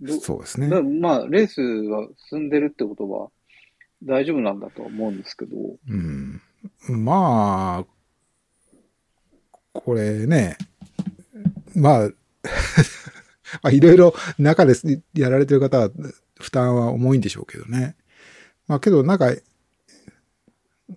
[0.00, 0.68] どそうですね。
[0.68, 3.28] だまあ、レースが進んでるってことは
[4.02, 5.56] 大丈夫なんだとは思うんですけど。
[5.88, 6.40] うん。
[6.88, 7.86] まあ、
[9.72, 10.56] これね、
[11.76, 12.08] まあ、
[13.62, 15.90] まあいろいろ中ですやられてる方は
[16.40, 17.96] 負担は重いんでしょうけどね。
[18.66, 19.32] まあけどなんか、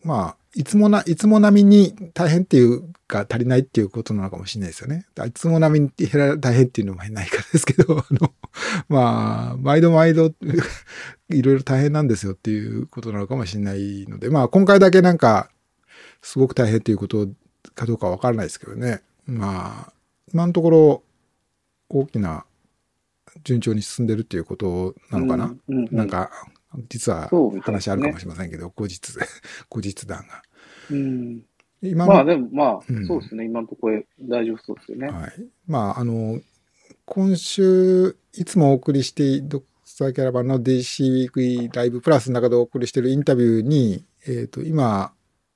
[0.03, 5.05] まあ、いつもな、いつも並みに大変っていうか足りないっていうことなのかもしれないですよね。
[5.25, 8.33] いつも並みに減ら大変っていうのも変な言い方ですけど、 あの、
[8.87, 10.33] まあ、毎度毎度
[11.29, 15.49] いろいろ大変なんですよっていうことなのかもしれないので、まあ今回だけなんか、
[16.21, 17.27] すごく大変っていうこと
[17.75, 19.01] かどうかわからないですけどね。
[19.25, 19.93] まあ、
[20.33, 21.03] 今のところ
[21.89, 22.45] 大きな
[23.43, 25.45] 順調に進んでるっていうことなのかな。
[25.45, 26.29] うんうんうんなんか、
[26.89, 27.29] 実は
[27.61, 28.99] 話あるかもしれませんけど、後日、
[29.69, 30.41] 後日談が。
[30.91, 31.41] うん。
[31.81, 33.45] 今のまあでもまあ、うんそうですね。
[33.45, 35.07] 今のところ大丈夫そうですよね。
[35.07, 35.31] はい。
[35.67, 36.39] まあ、あの、
[37.05, 39.65] 今週、いつもお送りして、ドク
[39.97, 45.13] ターキャラバンの DC ウィークリーライブプラスの中でお送りしているインタビューに、えっ、と、今、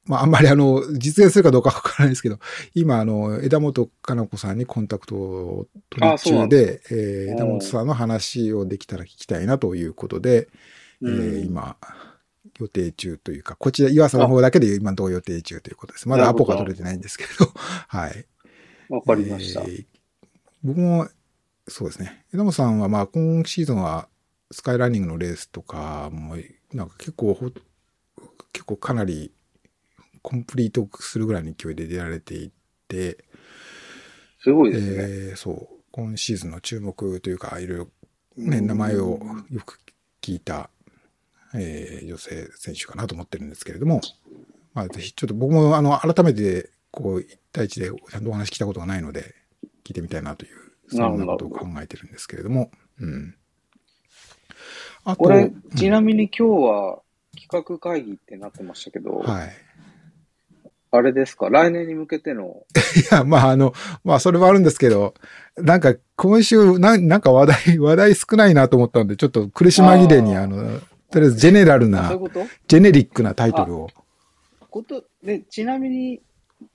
[0.07, 2.39] まあ、あんまりあの、実現するかどうかわからないですけど、
[2.73, 10.47] 今、あの、枝本かな子さんにコンタクトを取り中で、えーうん枝本さんの話をできたら聞きたいなということで、
[11.01, 11.77] うんえー今、
[12.59, 16.09] 予定中というか、こちら、岩佐の方だけで今のところ予定中ということです。
[16.09, 17.51] まだアポが取れてないんですけれど、
[17.87, 18.25] はい。
[18.89, 19.61] わかりました。
[19.61, 19.85] えー
[20.63, 21.07] 僕も、
[21.67, 22.25] そうですね。
[22.33, 24.09] 枝本さんは、まあ、今シーズンは、
[24.51, 26.35] スカイランニングのレースとかも、
[26.73, 27.51] なんか結構ほ、
[28.51, 29.31] 結構かなり、
[30.23, 32.51] コンプリートするぐらいの勢いで出られてい
[32.87, 33.23] て、
[34.41, 34.95] すごいですね。
[34.97, 37.87] えーそう、今シーズンの注目というか、いろいろ、
[38.37, 39.19] ね、名前を
[39.51, 39.79] よく
[40.21, 40.69] 聞いた、
[41.55, 44.01] えー女性選手かなと思ってるんですけれども、
[44.73, 49.33] まあ、ぜひ、ちょっと僕も、あの、改めて、こう、一対一でちゃんとお話聞いたことがないので、
[49.83, 50.55] 聞いてみたいなという、
[50.89, 53.35] そんなことを考えてるんですけれども、うん。
[55.03, 56.99] あと、これうん、ちなみに今日は
[57.39, 59.49] 企画会議ってなってましたけど、はい。
[60.89, 61.49] あれですか？
[61.49, 62.63] 来年に向けての、
[63.11, 65.13] いや、まあ、あの、まあ、それはあるんですけど、
[65.57, 70.79] なんか、今週、ななんか話題、話題少ないなと思ったんで、ちょっと苦し紛れに、あーあの、
[71.11, 72.09] とりあえずジェネラルな
[72.67, 73.89] ジェネリックなタイトルを。
[74.69, 76.21] こと、で、ちなみに、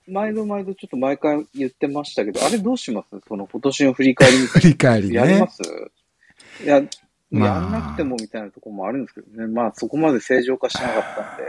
[0.07, 3.07] 毎度毎度ちょっと毎回言ってましたけど、あれどうします？
[3.27, 5.47] その今年の振り返り振り返りねなやりま。
[5.49, 5.61] す？
[6.63, 6.81] いや、
[7.29, 9.47] まあやんなくてもみたいなところもあるんですけどね。
[9.47, 11.43] まあそこまで正常化しなかったんで。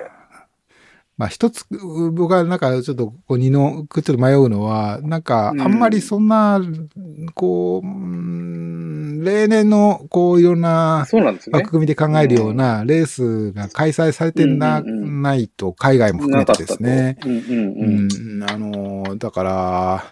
[1.17, 1.65] まあ一つ、
[2.13, 6.61] 僕はなんかちょっとこう二の、ちょっと迷うのは、なんかあんまりそんな、
[7.35, 8.55] こう、うん
[9.25, 11.59] 例年のこういろんなそうなんですね。
[11.59, 11.71] 枠。
[11.71, 14.83] 組みで考えるようなレースが開催されてな,、
[15.35, 17.17] いと、海外も含めてですね。
[17.25, 20.05] うんあの、だから、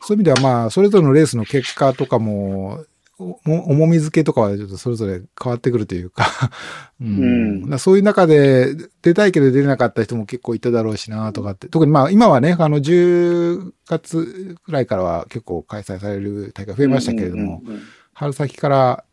[0.00, 2.84] そういう意味ではまあ、それぞれのレースの結果とかも、お
[3.18, 6.26] 重み付けとかはちょっとそれぞれ変わってくるというか、
[7.00, 7.70] うん。
[7.70, 7.78] うん。
[7.78, 17.82] そういう中で出たいけど出れなかった人も結構いただろうしなとかって、特にまあ今はね、あの10月くらいからは結構開催される大会増えましたけれども、うんうんうん
[18.16, 19.04] 春先から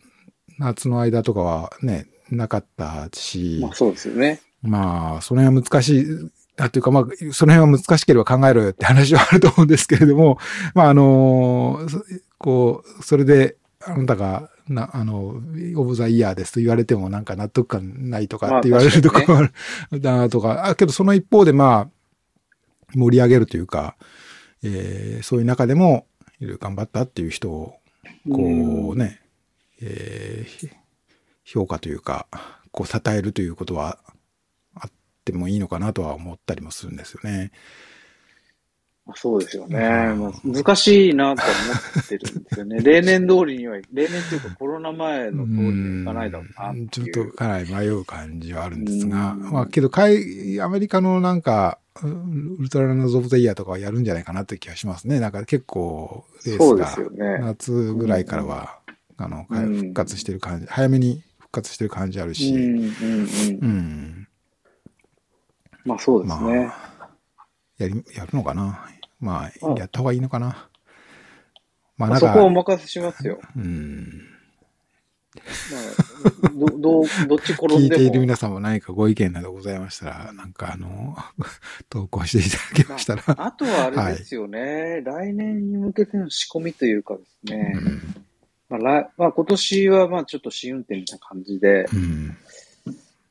[0.60, 4.40] 夏の間とかはね、なかったし、まあそうですよね。
[4.62, 6.06] まあ、その辺は難しい、
[6.56, 10.38] だというか、まあ、その辺は難しければ考えろよって話はあると思うんですけれども、
[10.76, 12.04] まあ、あの、そ
[12.38, 15.41] こう、それで、あなたが、な、あの、
[15.76, 19.41] オブザイヤーですと言われてもなんか納得感ないとかって言われるところもあ
[19.91, 21.89] る、だとか、あ、けどその一方でまあ、
[22.96, 23.96] 盛り上げるというか、
[24.63, 26.06] えーそういう中でも、
[26.39, 27.76] いろいろ頑張ったっていう人を、
[28.30, 29.22] こうね、
[29.82, 30.72] えー
[31.44, 32.28] 評価というか、
[32.72, 34.00] こう、称えるということは
[34.74, 34.91] あっ
[35.26, 37.52] てもいいのかなとは思ったりもするんですよね。
[39.12, 39.80] まあそうですよね。
[40.43, 42.80] 難しいなと思ってるんですよね。
[42.82, 46.88] 例年通りには、例年というかコロナ前の通りにはいかないだろうなう。
[46.89, 55.19] ちょっとかなり迷う感じはあるんですが、うんまあけど海、アメリカのなんか、うんウルトラナオブ・ザ・イヤーとかはやるんじゃないかなって気がしますね。
[55.19, 57.39] なんか結構、レースが。
[57.39, 58.80] 夏ぐらいからは、
[59.17, 63.60] あの、うん復活してる感じ、早めに復活してる感じあるうんし、うんうん。
[63.62, 64.28] うん。
[65.84, 66.65] まあそうですね。
[66.65, 67.10] まあ、
[67.78, 68.80] やり、やるのかな。
[69.22, 70.70] まあ、うんやった方がいいのかな。
[71.98, 73.40] まあ、まあ、なんか、そこはお任せしますよ。
[73.56, 74.28] うん。
[75.34, 75.42] ま
[76.48, 78.20] あ、ど、どう、どっち転ん聞いている。
[78.20, 81.16] 皆さんも何かご意見などございましたら、なんかあの、
[81.90, 83.24] 投稿していただけましたら。
[83.28, 88.26] あとはあれですよね、来年に向けての仕込みというかですね、うん
[88.70, 92.38] まあ来まあ、今年はまあちょっと試運転みたいな感じで、うん。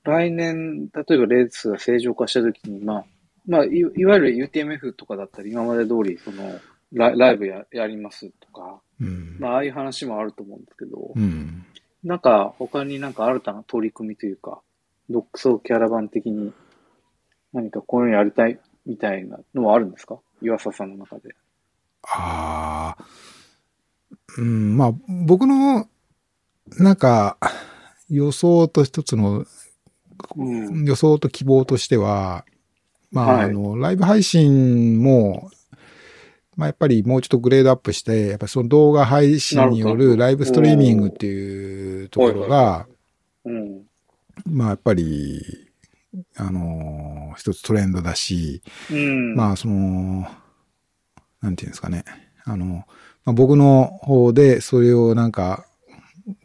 [0.05, 3.05] 来年、例えばレースが正常化したときに、まあ、
[3.50, 6.60] まあい、いわゆる UTMF とかだったら今まで通り、その、
[6.92, 9.36] ライライブややりますとか、うん。
[9.38, 11.64] まあ、ああいう話もあると思うんですけど、うん。
[12.04, 14.60] なんか他になんか新たな取り組みというか、
[15.08, 16.52] 独創キャラバン的に
[17.52, 20.18] 何かこういうのやりたいみたいなのはあるんですか？
[20.42, 21.34] 岩佐さんの中で。
[22.02, 23.04] ああ、
[24.38, 24.92] うん、まあ、
[25.26, 25.86] 僕の、
[26.78, 27.36] なんか、
[28.08, 29.44] 予想と一つの、
[30.36, 32.44] うん予想と希望としては、
[33.10, 35.50] まあ、はいあの、ライブ配信も、
[36.56, 42.86] まあ、やっぱりもうちょっとグレードアップして、やっぱりその動画配信によなるライブストリーミングっていうところはいが、
[43.44, 43.82] うん。
[44.46, 45.42] まあ、やっぱり、
[46.36, 49.34] あの、一つトレンドだし、うん。
[49.34, 50.26] まあ、その、
[51.40, 52.04] なんていうんですかね。
[52.44, 52.84] あの、
[53.24, 55.66] まあ、僕の方でそれをなんか、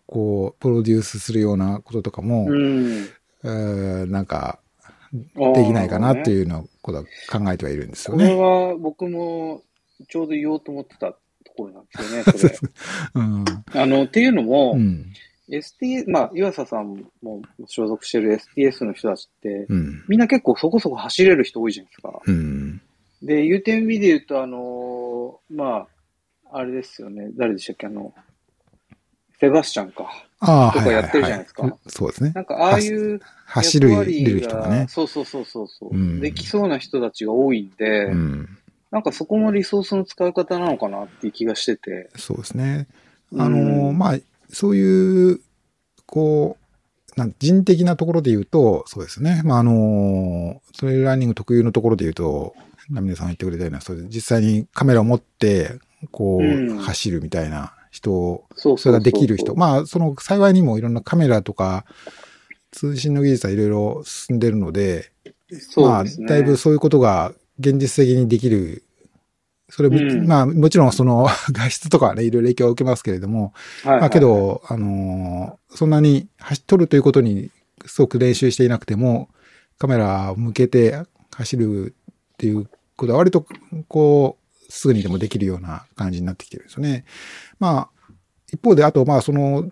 [0.05, 3.07] こう、プロデュースするようなこととかも、うん。
[3.43, 4.59] えーなんか、
[5.53, 6.33] できないかなってう。
[6.33, 8.35] いうのことは考えてはいるんですよこれね。
[8.35, 9.61] は僕も
[10.09, 11.17] ちょうど言おうと思ってたと
[11.57, 11.83] ころなん
[12.23, 12.57] ですよね。
[13.15, 13.45] うん。
[13.73, 15.05] あの、っていうのも、うん。
[15.47, 20.03] STS、まあ、岩佐さんも所属してる STS の人たちって、うん。
[20.07, 22.19] みんな結構そこそこ走れる人多いじゃないですか。
[22.25, 22.81] うん。
[23.21, 25.87] で、UTMB で言うと、あのーま
[26.51, 27.29] あ、あれですよね。
[27.37, 27.87] 誰でしたっけ？
[27.87, 28.13] あの、
[29.39, 30.09] セバスチャンか。
[30.39, 31.73] ああ、とかやってるじゃないですかはい。
[31.87, 32.31] そうですね。
[32.35, 34.85] なんか、ああいう走る、人がね。
[34.89, 38.57] そうそうそうそうそう、うんできそうな人たちが多いんで、うん。
[38.91, 42.09] なんかそこもリソースの使い方なのかなっていう気がしてて。
[42.15, 42.87] そうですね。
[43.31, 44.17] うんあの、まあ、
[44.49, 45.39] そういう、
[46.05, 49.41] こう、なん人的なところで言うと、そうですね。
[49.43, 52.53] まあ、あの、トレイルランニング特有のところで言うと、
[52.89, 55.79] ナミネさんが言ってくれたような、それで実際にカメラを持って、
[56.11, 59.55] こう、うん走るみたいな人、それができる人。
[59.55, 61.85] まあ、その、幸いにもいろんなカメラとか、
[62.71, 65.11] 通信の技術はいろいろ進んでるので、
[66.03, 66.27] ですね。
[66.27, 68.83] だいぶそういうことが現実的にできる。
[69.69, 73.53] それも、うんまあ、もちろんその 画質とかはね、いろいろ影響を受けますけれども、
[73.83, 77.51] はいはいまあけ、ど、あのーそんなに走っとるということに
[77.85, 79.29] すごく練習していなくても、
[79.77, 81.93] カメラを向けて走る
[82.33, 83.45] っていうことは割と、
[83.87, 87.05] こう、すぐにでもできるような感じになってきてるんですよね。
[87.59, 88.11] まあ、
[88.51, 89.69] 一方で、あと、まあ、その、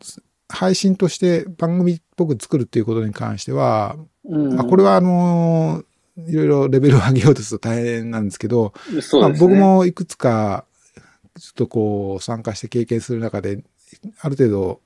[0.50, 9.02] 配信として番組っぽく作るっていうことに関しては、うんまあ、これはあのーいろいろレベルを上げようとすると大変なんですけど、ね。
[9.20, 10.66] まあ、僕もいくつか、
[11.40, 13.64] ちょっとこう、参加して経験する中で、
[14.22, 14.82] ある程度、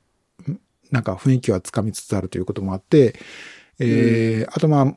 [0.49, 3.19] んなんか雰囲気はつかみつつあるということもあって、
[3.79, 4.95] えーあとまあ、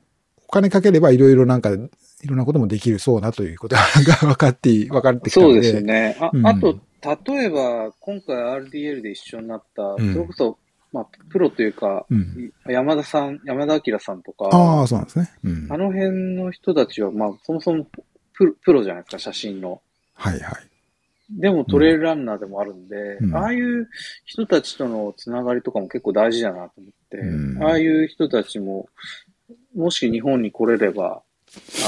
[0.51, 1.71] 金かければいろいろなんか、
[2.23, 3.83] いろんなこともできるそうなということが
[4.21, 5.53] 分かって、 分かってきたので。
[5.55, 6.17] そうですよね。
[6.21, 6.79] あ,、うんあと、
[7.27, 10.59] 例えば、今回 RDL で一緒になった、んそれこそ、
[10.93, 12.53] まあ、プロというか、うん。
[12.67, 15.31] 山田さん、山田明さんとか、ああ、そうなんですね。
[15.45, 15.67] うん。
[15.71, 17.87] あの辺の人たちは、まあ、そもそも
[18.35, 19.81] プロプロじゃないですか、写真の。
[20.15, 20.71] はいはい。
[21.31, 23.89] でもトレイルランナーでもあるんで、うんああいう
[24.25, 28.89] 人たちとのつながりとかも結構大事だなと思って、うんああいう人たちも、
[29.75, 31.23] もし日本に来れれば、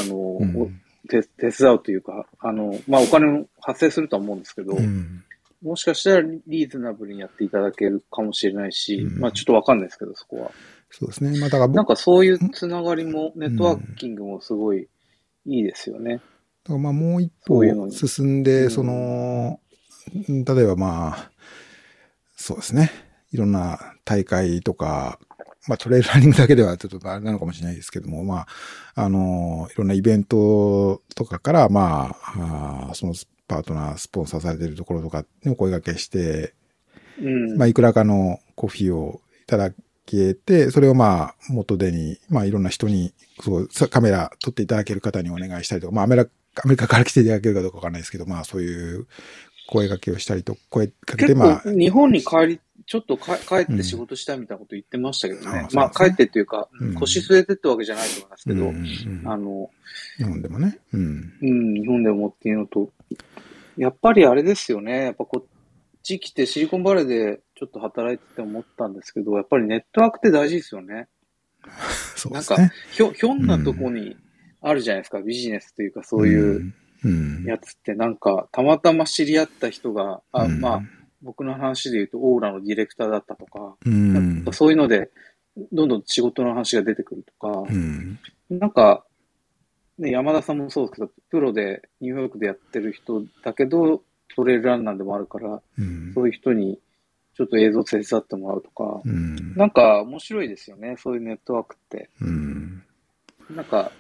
[0.01, 0.71] あの、うんお
[1.09, 5.25] 手手伝うというか、あの、まあ、お金も発生するとは思うんですけど、うん。
[5.63, 10.51] もしかしたらリーズナブルにやっていただけるかもしれないし、うんまあちょっとわかんないですけど、そこは。
[10.91, 11.39] そうですね。
[11.39, 14.89] まあだから僕なんかそういうつながりも、ネットワーキングもすごい
[15.47, 16.17] いいですよね。
[16.17, 19.61] だからまあもう一歩進んで、その、
[20.15, 21.31] 例えばまあ、
[22.37, 22.91] そうですね。
[23.33, 25.19] いろんな大会とか、
[25.69, 28.47] まあトレイルランニングだけではちょっとあれなのかもしれないですけども、ま
[28.95, 33.15] あ、あの、いろんなイベントとかから、まあ、あーその
[33.47, 36.55] パートナー、スポンサーされているところとかにお声掛けして、
[37.21, 37.57] うん。
[37.57, 39.71] まあいくらかのコフィーをいただ
[40.07, 46.31] けて、それをまあ元手に、まあいろんな人に、そう、さカメラ撮っていただける方にお願いしたりとか、まあアメリカ、
[46.65, 49.07] アメリカから来ていただけるかどうかわかんないですけど、まあそういう
[49.69, 55.47] 声掛けをしたりと、声かけて、結まあ構、日本に帰り、ちょっとか帰って仕事したいみたいなこと言ってましたけどね。
[55.47, 59.71] うんあまあ帰ってっていうか、うん腰据えてってわけじゃないと思いますけど、うんうんあの、
[60.19, 60.79] 日本でもね。
[60.93, 61.33] うん。
[61.43, 62.91] うん、日本でもっていうのと、
[63.77, 65.05] やっぱりあれですよね。
[65.05, 65.45] やっぱこっ
[66.03, 71.09] ち来てシリコンバレーでちょっと働いてて思ったんですけど、やっぱりネットワークって大事ですよね。
[72.17, 74.17] そうなんかですね。、ひょ、ひょんなとこに
[74.61, 76.73] あるじゃないですか、ビジネスというかそういう。
[77.45, 80.83] やつって、なんか、たまたま知り合った人が、あ、うんまあ、
[81.23, 84.45] 僕の話で言うと、オーラのディレクターだったとか、うん。
[84.53, 85.11] そういうので、
[85.73, 88.19] どんどん仕事の話が出てくるとかう、ん。
[88.51, 89.05] なんか、
[89.99, 94.03] ね、山田さんもそうですけど、プロでニューヨークでやってる人だけど、
[94.35, 96.13] トレイルランナーでもあるから、うん。
[96.15, 96.79] そういう人に
[97.37, 99.55] ちょっと映像手伝ってもらうとか、うん。
[99.55, 102.11] なんか面白いですよね、そういうネットワークって。
[102.21, 102.83] うん。
[103.51, 103.93] なんか、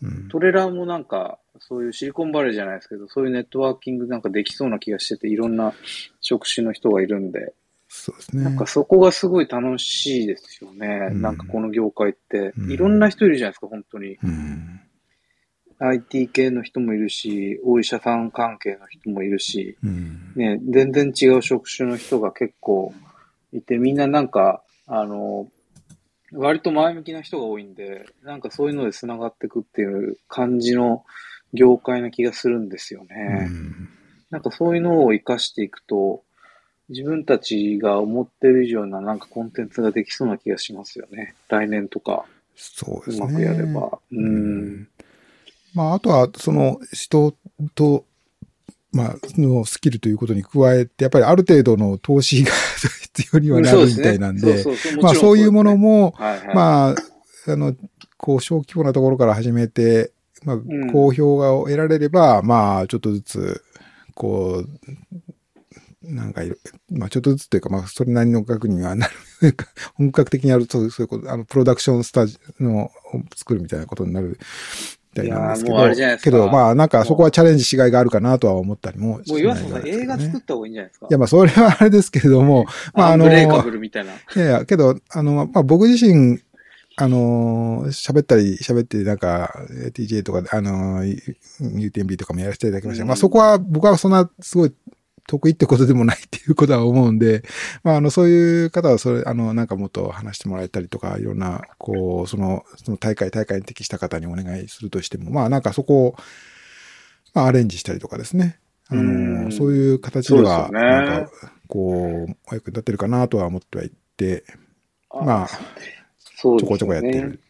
[0.00, 5.74] うんトレラーもなんか、そういうシリコンバレーじゃないですけど、そういうネットワーキングなんかできそうな気がしてて、いろんな
[6.24, 7.52] 職種の人がいるんで、
[7.86, 8.44] そうですね。
[8.44, 11.10] なんかそこがすごい楽しいですよね。
[11.12, 12.66] うんなんかこの業界ってう。
[12.68, 14.16] んいろんな人いるじゃないですか、本当に。
[14.22, 14.80] うん。
[15.78, 20.32] IT 系の人もいるし、お医者さん関係の人もいるし、うん。
[20.34, 22.94] ね、全然違う職種の人が結構
[23.52, 25.48] いて、みんななんか、あの、
[26.32, 31.04] 割と前向きな人が多いんで、なんかそういうので繋がっていくっていう感じの
[31.52, 33.46] 業界な気がするんですよね。
[33.46, 33.88] うん
[34.34, 36.24] なんかそういうのを活かしていくと、
[36.88, 41.36] 自分たちが思ってる以上ななんかコンテンツができそうな気がしますよね。
[41.48, 42.24] 来年とか、
[42.56, 43.26] そうですね。
[43.26, 44.00] うまくやれば。
[44.10, 44.88] うん。
[45.72, 47.36] まあ、あとは、その、人
[47.76, 48.06] と、
[48.90, 52.50] まあ、のスキルということに加えて、やっぱりある程度の投資が
[53.14, 54.64] 必要にはなるみたいなんで、
[55.00, 56.54] まあ、そういうものも、も、はいはい。
[56.56, 56.94] まあ、
[57.52, 57.76] あの、
[58.16, 60.10] こう、小規模なところから始めて、
[60.44, 63.64] まあん、好評が得られれば、まあ、ちょっとずつ、
[64.14, 66.56] こう、なんかいろ、
[66.90, 69.12] まあ、ちょっとずつというか、まあ、それなりの額にはなる。
[69.94, 72.90] 本格的にやると、そういうこと、あの、プロダクションスタジオの、
[73.34, 74.38] 作るみたいなことになる
[75.14, 84.12] みたいなんですけど、あれじゃないですかけど、まあ、なんかそこはチャレンジしがいがあるかなとは思ったりもしもう岩佐さん、映画作った方がいいんじゃないですかいや、まあ、それはあれですけれども、まあ、あの、ブレイカブルみたいな。
[84.12, 86.40] いやいや、けど、あの、まあ、僕自身、
[86.96, 89.52] あのー喋ったり、喋って、なんか、
[89.94, 93.02] TJ とかで、あのー UTMB とかもやらせていただきました。
[93.02, 94.72] うんまあ、そこは、僕はそんな、すごい、
[95.26, 97.42] 得意ってことでもないっていうことは思うんで、
[97.82, 106.16] まあ、あの、そういう方は、それ、あの、なんかもっと話してもらえたりとか、いろんな、こう、その、その大会、大会に適した方にお願いするとしても、まあ、なんかそこを、
[107.32, 108.60] まあ、アレンジしたりとかですね。
[108.88, 111.30] あのーうんそういう形では、なんか、
[111.68, 114.44] こう、お役に立ってるかなとは思ってはいて、
[115.10, 115.48] まあ、
[116.44, 117.40] そうちょこちょこやってる。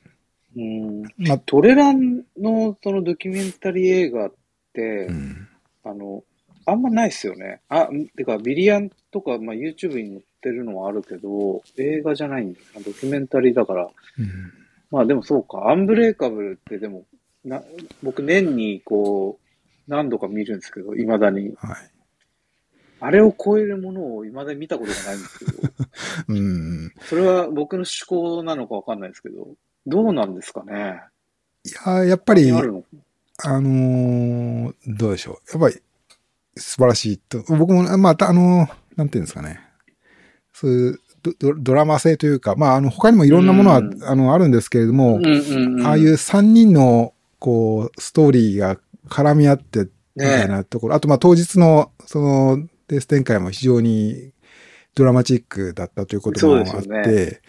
[0.57, 1.03] うん。
[1.19, 4.33] まあ、トレランのそのドキュメンタリー映画っ
[4.73, 5.49] て、うん。
[5.85, 6.23] あの、
[6.65, 7.61] あんまないっすよね。
[7.69, 12.81] あ、んてか、ビリヤンとか、まあ、YouTube に載ってるのはあるけど、映画じゃないんだな。
[12.83, 13.89] ドキュメンタリーだから。
[14.19, 14.53] うん
[14.91, 15.71] まあでもそうか。
[15.71, 17.05] アンブレイカブルってでも、
[17.45, 17.61] な、
[18.05, 21.53] 僕年にこう、何度か見るんですけど、未だに。
[21.57, 21.91] はい。
[23.05, 25.53] あれを超えるものを未だに見たことがないんですけど、
[26.29, 26.93] うん。
[27.03, 29.49] それは僕の思考なのかわかんないですけど、
[29.87, 31.01] どうなんですかね？
[31.65, 32.85] いや、やっぱり、あるの
[33.43, 35.53] あのーどうでしょう。
[35.53, 35.83] やっぱり、
[36.57, 37.43] 素晴らしいと。
[37.57, 39.61] 僕も、まあ、たあのーなんていうんですかね。
[40.53, 41.01] そういう、
[41.41, 45.87] ドドラマ性というか、まあ、あの、他にもいろんなものは、うんあの、あるんですけれども、うんうんうん。
[45.87, 48.79] ああいう三人の、こう、ストーリーが
[49.09, 54.33] 絡み合って、みたいねなところ、あと、まあ、当日の、その、レース展開も非常に
[54.95, 57.43] ドラマチックだったということもあって、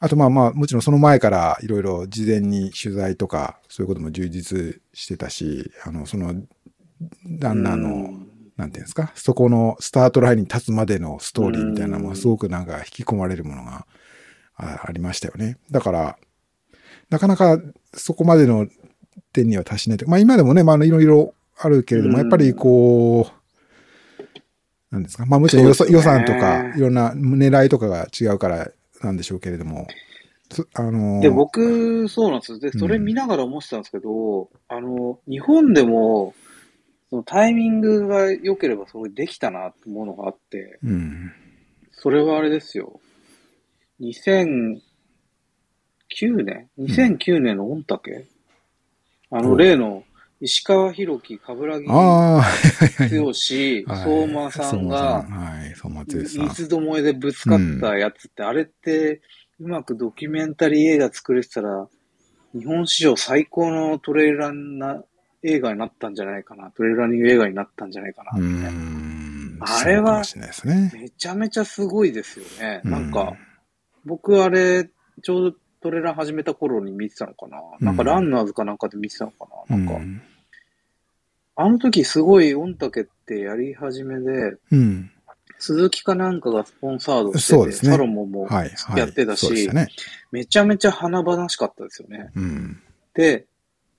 [0.00, 6.34] あと、まあまあ、もちろんその前からいろいろ事前に取材とか、そういうことも充実してたし、あの、その、
[7.38, 13.84] ランナーの、うんなんていうんですか、そこのスタートラインに立つまでのストーリーみたいなのうんがすごくなんか引き込まれるものが
[14.56, 15.58] あありましたよね。
[15.72, 16.18] だから、
[17.10, 17.60] なかなか
[17.94, 18.68] そこまでの
[19.32, 20.08] 点には達しないと。
[20.08, 23.43] まあ今でもね、まあいろいろあるけれども、うんやっぱりこう、
[24.94, 28.70] なんですか、まあもちろん予,、算とかいろんな狙いとかが違うから
[29.02, 29.88] なんでしょうけれども、
[30.50, 32.58] そあのーで、僕、そうなんですよ。
[32.60, 36.34] で、それ見ながら思ってたんですけど、あの、日本でも、
[37.10, 41.32] そのタイミングが良ければそれできたなってものがあって、うん。
[41.90, 43.00] それはあれですよ。
[44.00, 44.78] 2009
[46.44, 48.26] 年 ?2009 年の御嶽？
[49.30, 50.04] あの、お例の
[50.44, 55.26] 石川博樹、冠城剛、相馬さんが、は
[55.66, 59.22] い、つどもえでぶつかったやつって、あれって、
[59.58, 61.88] うまくドキュメンタリー映画作れてたら、
[62.52, 65.02] 日本史上最高のトレーラーな
[65.42, 66.14] 映画になったん。
[66.14, 66.70] じゃないかな。
[66.72, 67.90] トレーラーニング映画になったん。
[67.90, 68.46] じゃないかなうって。
[68.46, 69.58] ん。
[69.60, 70.22] あれは。
[70.92, 72.82] めちゃめちゃすごいですよね。
[72.84, 72.90] うん。
[72.90, 73.10] なん。
[73.10, 73.32] か、
[74.04, 74.90] 僕あれ、
[75.22, 77.62] ちょうどトレーラー始めた頃に見てたのかな。
[77.80, 77.96] なん。
[77.96, 78.08] かうん。
[78.08, 78.78] ランナーズかなん。
[78.78, 79.76] かで見てたのかな。
[79.78, 79.88] なん。
[79.88, 80.20] か、うん
[81.56, 85.10] あの時すごい御嶽ってやり始めで、うん。
[85.58, 88.70] 鈴木かなんかがスポンサードしてて、そうですねサロモンもはい。
[88.70, 88.98] はい。
[88.98, 89.88] やってたしそうでした、ね。
[90.32, 92.30] めちゃめちゃ華々しかったですよね。
[92.34, 92.82] うん。
[93.14, 93.46] で、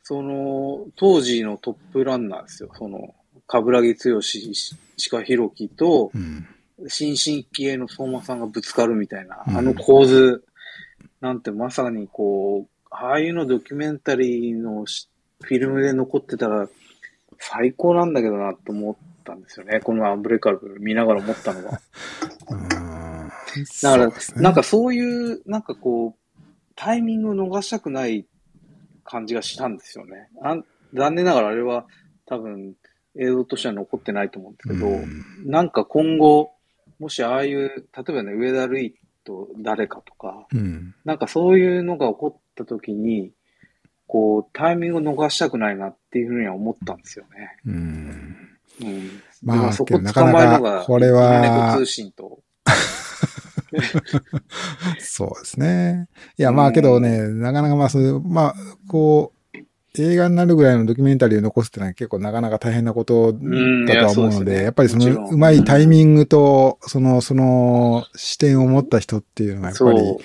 [0.03, 2.69] その、当時のトップランナーですよ。
[2.77, 3.15] その、
[3.47, 4.75] 冠城剛、石
[5.09, 6.47] 川博樹と、うん。
[6.87, 10.43] 新進気鋭の相馬さんがぶつかるみたいな、うんあの構図
[11.21, 15.09] なんてまさにこう、ああいうのドキュメンタリーのし
[15.41, 16.67] フィルムで残ってたら
[17.39, 19.79] 最高なんだけどなと思ったんですよね。
[19.79, 21.79] このアンブレイカブル見ながら思ったのは。
[22.49, 22.85] うん
[23.81, 26.41] だから、ねなんかそういう、なんかこう、
[26.75, 28.25] タイミングを逃したくない
[29.03, 30.29] 感じがしたんですよね。
[30.41, 31.85] あん残念ながらあれは
[32.25, 32.75] 多分
[33.17, 36.51] 映像としては残ってないと思うんですけど、うんなんか今後、
[36.99, 38.89] もしああいう、例えばね、上田瑠衣
[39.23, 40.95] と誰かとか、うん。
[41.03, 43.31] なんかそういうのが起こった時に、
[44.07, 47.57] こう、タイミングを逃したくないなっていうふうには思ったんですよね。
[47.65, 48.37] うん。
[48.81, 49.21] うん。
[49.43, 51.41] まあそこ捕まえるのが、これは
[51.71, 52.39] 猫通信と。
[54.99, 56.07] そうですね。
[56.37, 58.55] いや、まあけどね、なかなかまあそういう、まあ、
[58.87, 59.35] こう、
[59.97, 70.17] 映画になるぐらいのドキュメンタリーを残すってのは結構なかなか大変なことだとは思ううんいやそうので、ねやっぱりそのうまいタイミングと、その、その視点を持った人っていうのがやっぱり。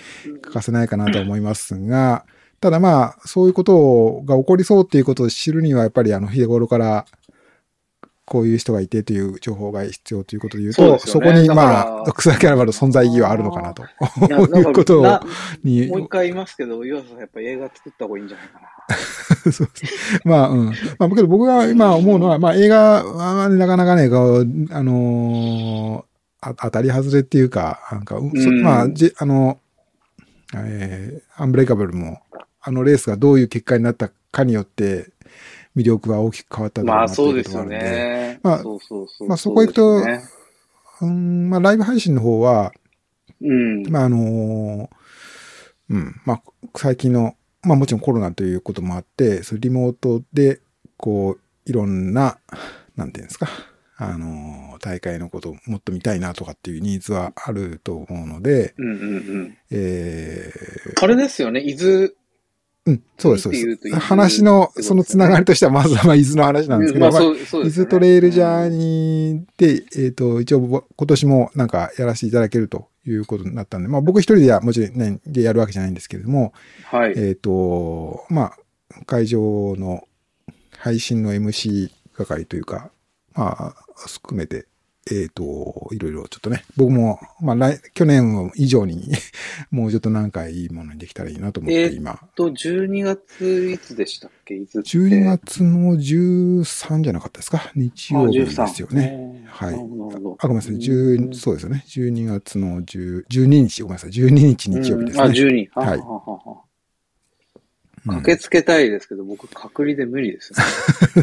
[0.42, 2.24] 欠かせないかなと思いますが、
[2.60, 7.06] ただまあ、そういうことが起こりそうっていうことを知るには、やっぱりあの、日頃から、
[8.26, 13.82] こういう人がいてという情報が必要ということで言うと、そねそこにだまあ、草木アラバの存在意義はあるのかなと。
[13.82, 15.20] いう いうことをな
[15.64, 18.68] に、もう一回言いますけど、岩佐さんやっぱ映画作った方がいいんじゃないかな。
[19.50, 20.66] そうですまあ、うん。
[20.66, 20.72] ま
[21.06, 24.08] あ、けど僕が今思うのは、まあ映画はなかなかね、あ
[24.82, 26.10] のー
[26.42, 29.58] あ当たり外れっていうか、なんか、そうんまあ、じ、あの、
[30.54, 32.20] えーアンブレイカブルも、
[32.62, 35.10] あのレースがどういう結果になったかによって、
[35.76, 38.40] 魅力は大きく変わっただろうまあそうですよね。
[38.42, 39.28] まあそうそうそう。
[39.28, 40.22] まあそこ行くとそうね
[41.02, 42.72] うん、まあライブ配信の方は、
[43.40, 43.90] うん。
[43.90, 44.88] まああのー
[45.90, 46.42] うん、まあ
[46.76, 50.60] 最近の、まあもちろんコロナということもあって、そうリモートで、
[50.96, 52.38] こう、いろんな、
[52.96, 53.48] なんていうんですか、
[53.96, 59.58] あのー大会のことをもっと見たいなとかっていうニーズはあると思うので、うんうんうん。
[59.70, 60.50] え
[61.00, 62.10] あれですよね、伊豆。
[62.90, 63.98] ーうん、そうです、そうです。
[63.98, 76.52] 話のそのつながりとしては、まずはまあ伊豆の話なんですけど、まあまあそう、そう伊豆トレイルジャーニーで、えっ、と、一応今年もなんかやらせていただけるということになったんで、まあ僕一人ではもちろんね、でやるわけじゃないんですけれども、
[76.84, 77.14] はい。
[77.16, 80.04] えっ、と、まあ、会場の
[80.78, 82.90] 配信の MC 係というか、
[83.34, 84.66] まあ、含めて、
[85.10, 89.10] えっ、と、いろいろちょっとね、僕も、まあ来、去年以上に、
[89.70, 94.54] もうちょっと何回いいものにできたらいいなと思って、えー今、と、12月いつでしたっけ？
[94.54, 97.72] 伊豆って？12月の13じゃなかったですか？
[97.74, 99.00] 日曜日ですよね。
[99.00, 100.76] ねはいあ、ごめんなさい。
[100.76, 101.84] 10そうですよね。
[101.88, 104.10] 12月の10 12日、ごめんなさい。
[104.10, 105.24] 12日日曜日ですね。
[105.24, 105.68] うんあ、12。
[105.72, 106.69] ははいははは
[108.06, 110.58] 駆けつけたいですけど、僕、隔離で無理ですね。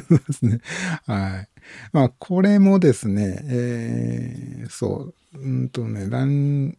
[0.08, 0.60] そうですね。
[1.06, 1.48] はい。
[1.92, 6.78] まあ、これもですね、えー、そう、うんとね、ラン、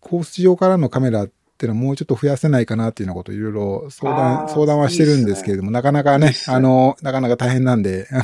[0.00, 8.22] コース上からのカメラっていうのはもうちょっと増やせないかなっていうようなことをいろいろ相あ談、ー相談はしてるんですけれども、なかなかねいねあの、なかなか大変なんで、 あの、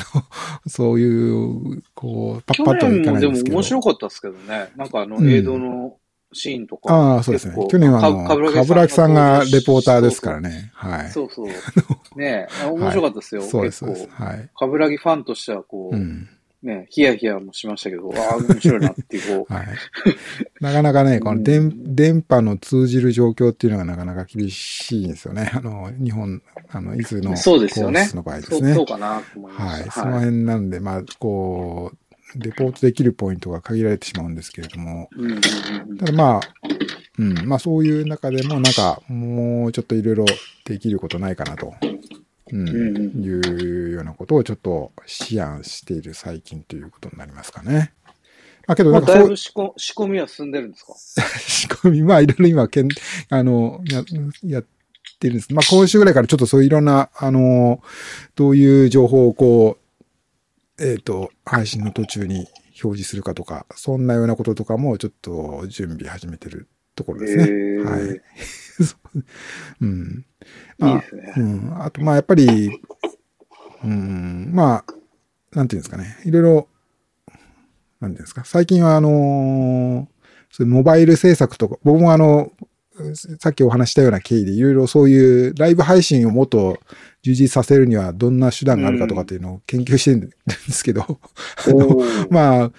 [0.66, 3.56] そういう、こう、パ去ッパッとはいかないんですけど。
[3.56, 4.68] 面白かったですけどね。
[4.76, 5.96] なんかあの、うん映像の
[6.33, 6.95] シーンとか。
[6.95, 7.55] ああ、そうですね。
[7.70, 10.53] 去年はあの、かかぶらきさんがレポーターですからね。
[10.53, 10.70] ね。
[10.74, 11.11] はい。
[11.11, 11.47] そうそう。
[12.18, 13.43] ねえ、面白かったですよ。
[13.43, 14.09] そうです、そうです。。
[14.11, 14.49] はい。
[14.57, 16.28] かぶらぎファンとしては、こう、うん。
[16.62, 19.66] ね、ヒヤヒヤもしましたけど、ああ、面白いなっていう、こ はい。
[20.61, 25.51] なかなかね、この電、電波の通じる状況っていうのがなかなか厳しいんですよね。
[25.53, 28.74] あの、日本、あの、伊豆のそうですよねコースの場合でう、そう、すね。
[28.74, 29.83] そうかなと思いまはい。
[29.91, 35.09] その辺なんで、まあ、こう、レポートできるポイントが限られてしまうんですけれども、
[35.99, 36.41] ただまあ、
[37.18, 40.24] うん、まあそういう中でもなんか、もうちょっといろいろ
[40.64, 41.74] できることないかなと、
[42.53, 44.93] うん、いうようなことをちょっと
[45.30, 47.93] 思案している最近ということになりますかね。
[48.66, 50.95] まあけどまあ、なんかだいぶ、仕込仕込みは進んでるんですか？
[51.39, 52.89] 仕込み、まあいろいろ今けん、
[53.28, 54.05] あの、や、
[54.45, 54.64] やっ
[55.18, 55.53] てるんです。
[55.53, 57.83] まあ今週ぐらいからちょっとそういういろんな、あの、
[58.37, 59.82] どういう情報をこう、
[60.83, 62.49] えっ、と、配信の途中に
[62.83, 67.45] 表示するかとか、そんなようなこととかもちょっと準備始めてるところですね。
[67.45, 68.20] へーはい。
[69.80, 70.26] うん。
[70.83, 71.83] いいですねあうん。
[71.83, 72.80] あと、まあやっぱり、
[73.85, 76.16] うん、まあ、なんていうんですかね。
[76.24, 76.68] いろいろ、
[78.01, 78.45] なんていうんですか。
[78.45, 80.12] 最近はあのー
[80.53, 82.53] そういうモバイル制作とか、僕もあの、
[83.38, 86.78] さっきお話ししたような経緯でいろいろそういうライブ配信をもっと
[87.22, 90.28] 充実させるにはどんな手段があるかとかっていうのを研究してるんで
[90.70, 92.72] すけど、おー まあ、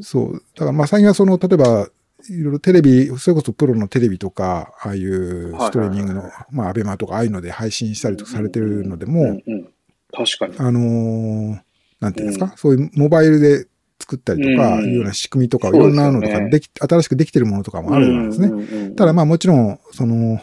[0.00, 0.42] そう。
[0.54, 1.88] だからまあ最近はその、例えば、
[2.30, 9.68] いろいろテレビ、それこそプロのテレビとか、ああいうストリーミングの、はいはいまあアベマとかああいうので配信したりとかされてるのでうもん、うん、
[10.12, 10.54] 確かに。
[10.58, 11.58] あのー
[12.00, 13.66] なんていうんですか、うんそういうモバイルで
[13.98, 14.84] 作ったりとか、うん。
[14.84, 18.90] いうような仕組みとか、いろんなのとかでき、新しくできてるものとかもあるんですね。
[18.96, 20.40] ただまあもちろん、その、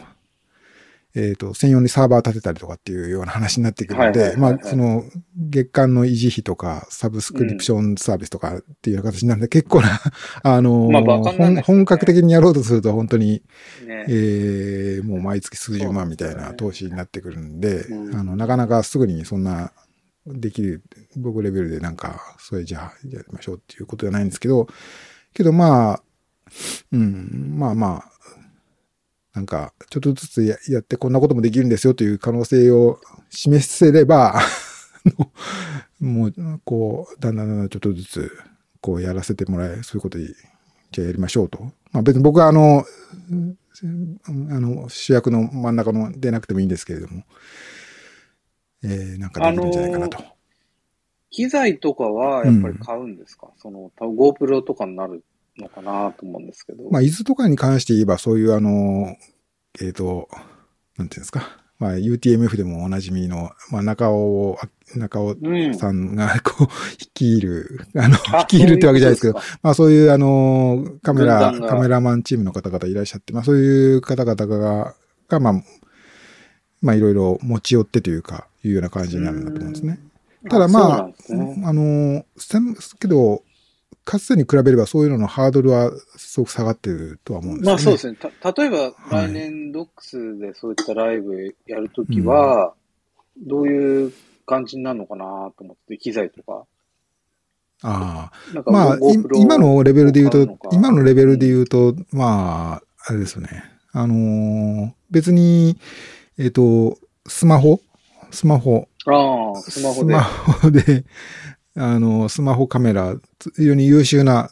[1.14, 5.04] えっ、と、専用にサーバー立てたりとかっていうような話になってくるので、まあその、
[5.36, 10.00] 月間の維持費とか、サブスクリプションサービスとかっていう形になるんで、結構な、
[10.42, 10.88] あの
[11.62, 13.42] 本格的にやろうとすると本当に、
[13.86, 14.06] ね。
[14.08, 18.16] えーもう毎月数十万みたいな投資になってくるんで、うん。
[18.16, 19.72] あの、なかなかすぐにそんな、
[20.26, 20.82] できる、
[21.16, 24.68] 僕レベルでなんか、それじゃあやりましょうっていうことじゃないんですけど、
[25.34, 26.02] けどまあ、
[26.92, 28.12] うん、まあまあ、
[29.34, 33.00] なんか、ちょっとずつややってこんなこともできるんですよという可能性を
[33.30, 34.40] 示せれば、
[36.00, 36.32] もう、
[36.64, 38.30] こう、だんだんだんだんちょっとずつ、
[38.80, 40.26] こうやらせてもらえ、そういうことで、
[40.90, 41.72] じゃあやりましょうと。
[41.92, 42.84] まあ別に僕はあの、
[44.26, 47.24] あの、主役の真ん中の出なくてもいいんですけれども、
[48.84, 50.22] えー、なんかできるんじゃないかなと。
[51.30, 55.24] 機材とかはやっぱり買うんですか、その、多分 GoPro とかになる
[55.58, 56.90] のかなと思うんですけど。
[56.90, 59.16] まあ、伊豆とかに関して言えば、そういうあの、
[59.80, 60.28] えっ、と、
[60.98, 61.58] なんていうんですか？
[61.78, 64.56] まあ、UTMF でもおなじみの、まあ、中尾、
[64.94, 65.74] 中尾うん。
[65.74, 74.94] さんが、 こう、率いる、あの、あ率いるってわけじゃないですけど、まあ、そういうあの、カメラ、カメラマンチームの方々いらっしゃって、まあ、そういう方々が、
[75.28, 75.54] が、まあ、
[76.82, 79.98] まあ、いろいろ持ち寄ってというか、いうような感じになるんだと思うんですね。
[80.44, 81.62] とただまあそうなんですね。
[81.64, 83.42] あの、せんけど、
[84.04, 87.72] かつてに比べればそういうののハードルはすごく下がってるとは思うんですよね。
[87.72, 88.16] まあそうですね。
[88.42, 92.74] た、例えばはい来年ドックスでそういったライブやるときは、
[93.38, 94.12] どういう
[94.44, 96.64] 感じになるのかなと思って、機材とか。
[97.82, 98.70] ああ。
[98.70, 98.98] まあ、
[99.34, 103.64] 今のレベルで言うと今のレベルで言うと、まあ、あれですよね。
[103.92, 105.76] あのー別に、
[106.38, 107.80] えっ、と、スマホ？
[108.30, 108.88] スマホ。
[109.06, 110.14] ああ、スマホで。
[110.14, 111.04] スマホで、
[111.76, 114.50] あの、スマホカメラ、つ非常に優秀な、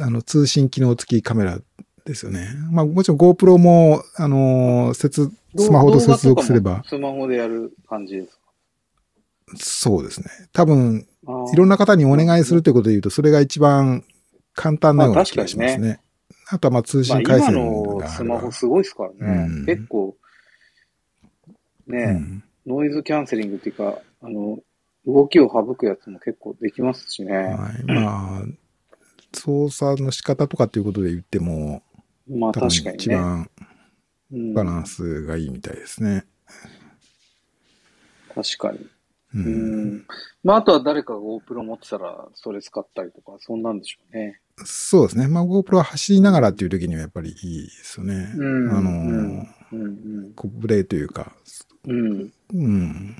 [0.00, 1.58] あの、通信機能付きカメラ
[2.04, 2.48] ですよね。
[2.70, 8.40] まあ、もちろん GoPro も、あの、接、スマホと接続すればスマホでやる感じですか？
[9.56, 10.26] そうですね。
[10.52, 11.06] 多分、
[11.52, 14.04] いろんな方にお願いするということで言うと、それが一番
[14.54, 15.88] 簡単なような気がしますね。
[15.88, 16.00] まあ
[16.52, 19.44] あとはまあ通まあ信回線今のがあればスマホすごいですからね。
[19.48, 20.16] うん結構、
[21.90, 24.58] ね、うんノイズキャンセリングっていうか、あの、
[25.06, 27.34] 動きを省くやつも結構できますしね。
[27.34, 28.42] はい、まあ、
[29.32, 31.82] 操作の仕方とかっていうことで言っても、
[32.28, 32.94] まあ確かにね。
[32.94, 33.50] 一番
[34.32, 36.24] うんバランスがいいみたいですね。
[38.34, 38.78] 確かに。
[38.78, 38.88] う。
[39.34, 40.06] うんん。
[40.44, 44.40] まああとは誰かが GoPro 持ってたら、それ使ったりとか、そんなんでしょうね。
[44.64, 45.26] そうですね。
[45.26, 48.32] まあ GoPro は走りながらっていう時にはやっぱりいいですよね。
[48.36, 51.32] うんあの、うんうんこブレというか、
[51.86, 52.32] うん。
[52.52, 53.16] うん。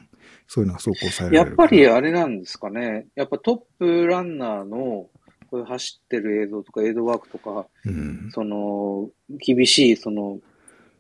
[0.47, 3.07] そういうのが走行されやっられるからぱりあれなんですかね。
[3.15, 5.09] やっぱトップランナーの
[5.51, 8.31] こういう走ってる映像とか、エイドワークとか、うん。
[8.33, 10.39] その、厳しい、その、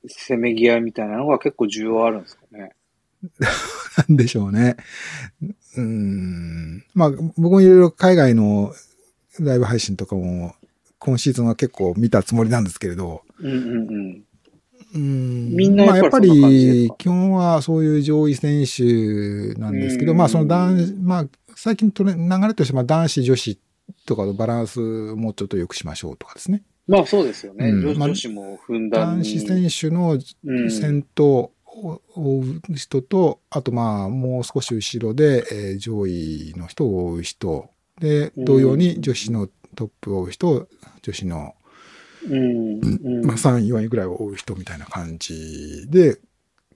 [0.08, 2.72] せめぎ合いみたいなのが結構重要あるんですかね。
[4.08, 4.76] なんでしょうね。
[5.76, 6.84] うん。
[6.94, 8.72] まあ、僕もいろいろ海外の
[9.38, 10.54] ライブ配信とかも、
[10.98, 14.24] 今シーズンは結構見たつもりなんですけれど、うんうんうん。
[14.94, 23.58] うんみんなまあやっぱり基本はそういう上位選手なんですけど、うんまあその男、まあ最近トレ流れとしてまあ男子女子
[24.06, 26.62] とかのバランスもうちょっと良くしましょうとかですね。
[26.86, 27.68] まあそうですよね。
[27.68, 29.24] うんまあ女女子もふんだんに。
[29.24, 37.70] 男子選手のうん先頭を追う人と、あとまあもう少し後ろで、えー上位の人を追う人、
[38.00, 40.68] で、うん同様に女子のトップを追う人、
[41.02, 41.42] 女子の、うん。
[41.42, 41.52] うん。
[42.26, 46.18] まあ、3位、4位ぐらいを追う人みたいな感じで、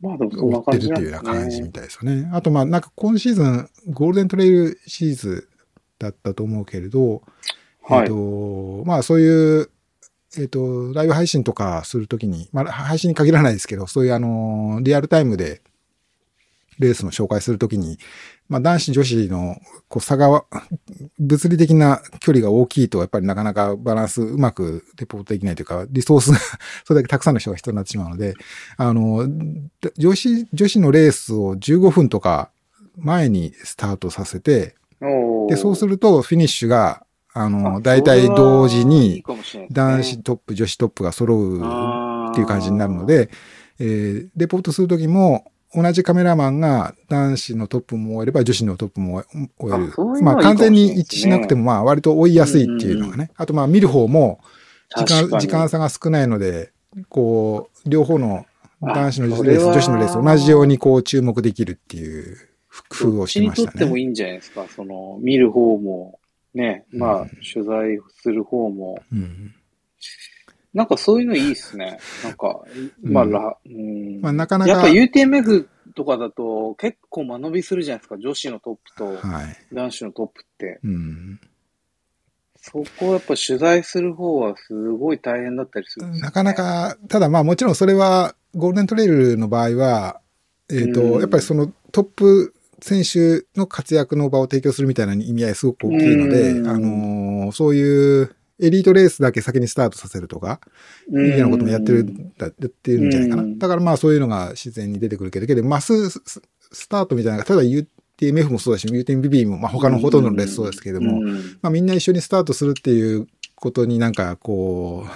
[0.03, 1.33] 追ってるっていうような。
[1.35, 2.29] 感じみたいですよね。
[2.33, 5.49] あとまあなんか今シーズン、ゴールデントレイルシリーズ
[5.99, 7.23] だったと思うけれど、
[7.83, 9.71] はいえっ、と、まあそういう、
[10.37, 15.63] えっ、と、ライブ配信とかするときに、まあ配信に限らないですけど、そういうあの、リアルタイムで
[16.79, 17.99] レースの紹介するときに、
[18.49, 19.57] まあ男子女子の
[19.89, 20.45] こう差が、
[21.19, 26.39] 物理的な距離が大きいと、やっぱりなかなかバランスうまくレポートできないというか、リソースが
[26.85, 28.35] それだけたくさんの人が必要になってしまうので、
[28.77, 29.27] あの、
[29.97, 32.51] 女子、女子のレースを15分とか
[32.99, 34.75] 前にスタートさせて、
[35.49, 39.25] で、そうするとフィニッシュが、あの、あ大体同時に
[39.71, 41.59] 男子トップ、女子トップが揃う
[42.31, 43.31] っていう感じになるので、
[43.79, 49.25] えーレポートするときも、同じカメラマンが男子のトップも終えれば女子のトップも
[49.59, 50.23] 終えるあそういう。
[50.23, 53.31] のまあ完全に一致しなくてもまあ割と追いやすいっていうのがね。
[53.37, 54.41] あとまあ見る方も
[54.97, 56.73] 時間、時間差が少ないので、
[57.09, 58.47] こう、両方の
[58.81, 62.37] 男子のレース、女子のレース同じようにこう注目できるっていう
[62.89, 63.79] 工夫をしましたね。
[63.79, 64.67] とってもいいんじゃないですか。
[64.69, 66.21] その、見る方も、
[66.55, 69.55] ね、まあうん、取材する方も、うん
[70.75, 71.99] なんかそういうのいいっすね。
[72.25, 72.61] なんか、
[73.03, 74.21] まあ、うんら、うん。
[74.21, 78.19] まあなかなかやっぱ UTMF とかだと結構間延びするじゃないですか。
[78.19, 79.57] 女子のトップとはい。
[79.73, 80.81] 男子のトップって。
[80.85, 81.41] うん
[82.67, 86.55] そこをやっぱ取材する方はすごい大変だったりするすよねなかな。
[86.55, 90.23] か、ただまあもちろんそれは、ゴールデントレイルの場合は、
[90.71, 100.61] えっ、と、うんやっぱりそのトップ選手の活躍の場を提供するみたいな意味合いすごく大きいので、うんあのーそういうエリートレースだけ先にスタートさせるとか、
[101.11, 101.35] うん。
[101.35, 102.05] いなこともやってる、
[102.39, 103.43] だやってるんじゃないかな。
[103.43, 103.59] うん。
[103.59, 106.23] だからまあそういうのが自然に出てくるけど、けどマスス
[106.73, 111.59] スタートみたいな、ただ UTMF もそうだし、UTMBB も、まあ他のほとんどのレースそうですけれども、うん。
[111.63, 113.27] まあみんな一緒にスタートするっていう
[113.57, 115.11] ことになんかこう、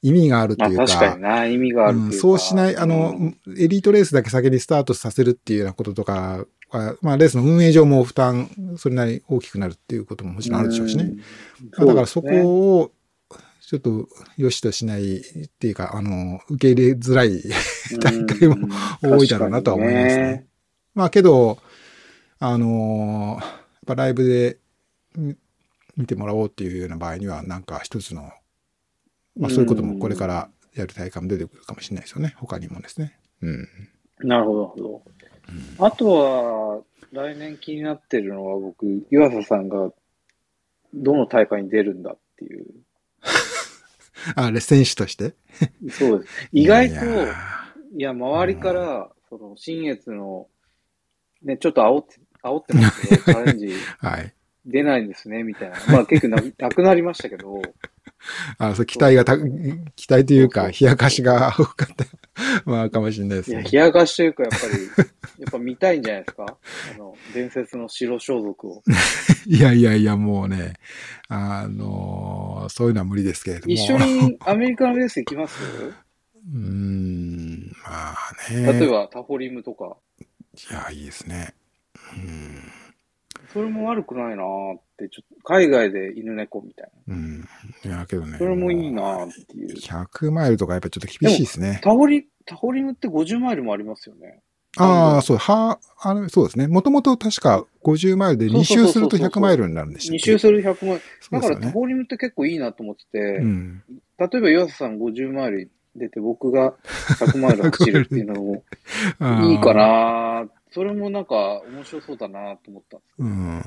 [0.00, 11.04] 意味があるとまあいうか、確かにな、意味があるっていううんかそうしない、あの、エリートレースだけ先にスタートさせるっていうようなこととかは、まあレースの運営上も負担、それなりに大きくなるっていうことももちろんあるでしょうしね。
[11.04, 11.16] ん
[11.76, 12.28] まあだからそこ
[12.78, 12.92] を、
[13.60, 14.08] ちょっと
[14.38, 15.22] 良しとしないっ
[15.58, 17.42] ていうか、あの、受け入れづらい
[18.00, 18.68] 大会も
[19.02, 20.46] 多いだろうなとは思いますね。
[20.94, 21.58] まあけど、
[22.38, 23.58] あのー
[23.88, 24.58] やっぱライブで
[25.16, 25.34] み
[25.96, 28.30] 見てもらおうっていうような場合には、なんか一つの、
[29.36, 32.34] まあそういうこともこれからやる大会も出てくるかもしれないですよね。
[32.36, 33.18] 他にもですね。
[33.42, 33.68] うん。
[34.20, 35.02] なるほど、
[35.78, 36.82] あとは、
[37.12, 39.90] 来年気になってるのは僕、湯浅さんが
[40.94, 42.66] どの大会に出るんだっていう。
[44.36, 45.34] あれ、選手として？
[45.90, 46.48] そうです。
[46.52, 47.34] 意外と、いや
[47.96, 50.48] いや、周りから、その、新越の、
[51.42, 54.34] ね、ちょっと煽って、煽ってますけど、チャレンジー はい。
[54.68, 55.76] 出ないんですね、みたいな。
[55.90, 57.60] まあ結構な なくなりましたけど、
[58.58, 62.04] あ、そう、期待がた、期待というか、冷やかしが多かった。
[62.70, 63.68] まあ、かもしれないですいや、ね。
[63.70, 64.72] 冷やかしというか、やっぱり、
[65.38, 66.56] やっぱ見たいんじゃないですか？
[66.94, 68.82] あの、伝説の白装束を。
[69.46, 70.74] いやいやいや、もうね、
[71.28, 73.72] あのーそういうのは無理ですけれども。
[73.72, 75.54] 一緒にアメリカのレース行きます？
[75.62, 78.16] うーん、まあ
[78.50, 78.72] ね。
[78.80, 79.96] 例えばタホリムとか。
[80.70, 81.54] いや、いいですね。
[82.16, 82.62] うん。
[83.52, 87.44] それも悪くないなーって、ちょっと、海外で犬猫みたいうん。
[87.84, 88.32] いや、けどね。
[88.32, 88.38] な。
[88.38, 89.74] それもいいなーっていう。
[89.74, 91.80] 100マイルとかやっぱちょっと厳しいですね。
[91.82, 94.40] タホリ、タホリムって50マイルもありますよね。
[94.76, 96.68] ああ、そう、は、あれ、そうですね。
[96.68, 101.00] もともと確か50マイルで2周すると100マイルになるんでしたっ2け周する100マイル。
[101.00, 101.70] だからタそうですよね。
[101.72, 103.82] ホリムって結構いいなと思ってて、うん。
[104.18, 106.74] 例えば岩瀬さん50マイル出て僕が
[107.18, 108.62] 100マイル走るっていうのも
[109.50, 109.74] いいか。
[109.74, 113.62] なーそれもなんか面白そうだなと思ったんですうん。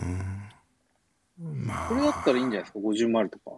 [1.66, 1.90] まあ。
[1.90, 3.52] これだったらいいんじゃないですか、50マイルとか。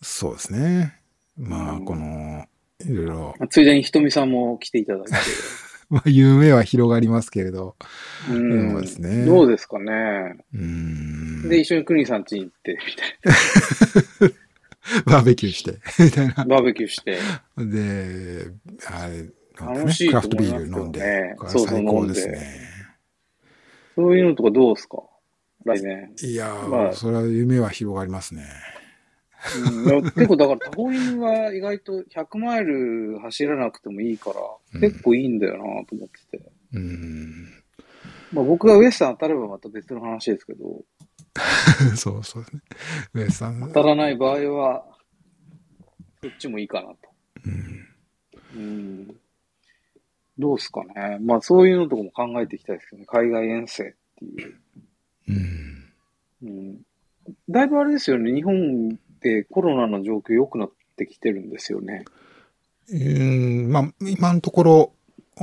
[0.00, 0.94] そうですね。
[1.36, 2.44] まあ、うんこの、
[2.80, 3.34] いろいろ。
[3.38, 5.12] まあついでにひとみさんも来ていただいて。
[5.90, 7.74] まあ、夢は広がりますけれど。
[8.30, 8.72] うん。
[8.72, 10.36] そうですねどうですかね？
[10.52, 11.48] うん。
[11.48, 12.94] で、一緒にクニさん家に行って、み
[14.20, 14.34] たい
[15.06, 16.34] バーベキューして、みたいな。
[16.34, 16.44] な。
[16.44, 17.18] バーベキューして。
[17.56, 18.50] で、
[18.86, 19.30] あれ、
[19.60, 21.36] 楽しいクラフトビール飲んで。
[21.48, 22.38] そう最高ですね。
[23.96, 25.02] そういうのとかどうですか？
[25.64, 26.12] 来年。
[26.22, 28.44] いやー、まあそれは夢は広がりますね。
[29.88, 34.40] うん、結構だからタコ犬は意外と100マイル走らなくてもいいから、
[34.74, 36.44] うん結構いいんだよなと思ってて。
[36.74, 37.48] うん。
[38.32, 40.82] まあ僕がウエスタン当たればまた別の話ですけど、
[41.96, 42.62] そうそうですね。
[43.14, 43.60] ウエスさん。
[43.60, 44.84] 当たらない場合は、
[46.22, 46.96] そっちもいいかなと。
[47.46, 47.88] うん
[48.54, 49.16] うん。
[50.38, 51.18] どうですかね。
[51.20, 53.06] まあそういうのとかも考えていきたいですよね。
[53.06, 53.86] 海外遠征っ
[54.18, 54.54] ていう。
[55.28, 55.92] うん。
[56.42, 56.78] うん。
[57.48, 58.32] だいぶあれですよね。
[58.32, 62.04] 日本でコロナの状況良くなってきてるんですよね。
[62.90, 64.92] うん、まあ、今のところ、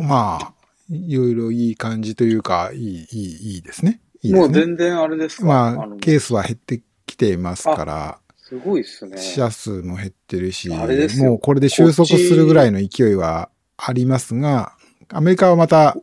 [0.01, 0.53] まあ、
[0.89, 3.99] いろいろいい感じというか、いい、いい、いいですね。
[4.23, 4.59] いいですもうね。
[4.61, 5.45] 全然あれですか？
[5.45, 9.17] まあ、のケースは減ってきていますから、すごいっすね。
[9.17, 14.75] 死者数も減ってるし、もうこれで収束するぐらいの勢いはありますが、
[15.09, 15.95] アメリカはまた、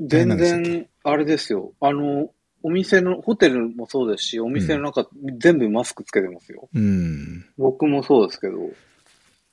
[0.00, 1.72] 全然、あれですよ。
[1.80, 2.30] あの、
[2.62, 5.08] お店の、ホテルもそうですし、お店の中、
[5.38, 6.68] 全部マスクつけてますよ。
[6.74, 8.70] うん、僕もそうですけど、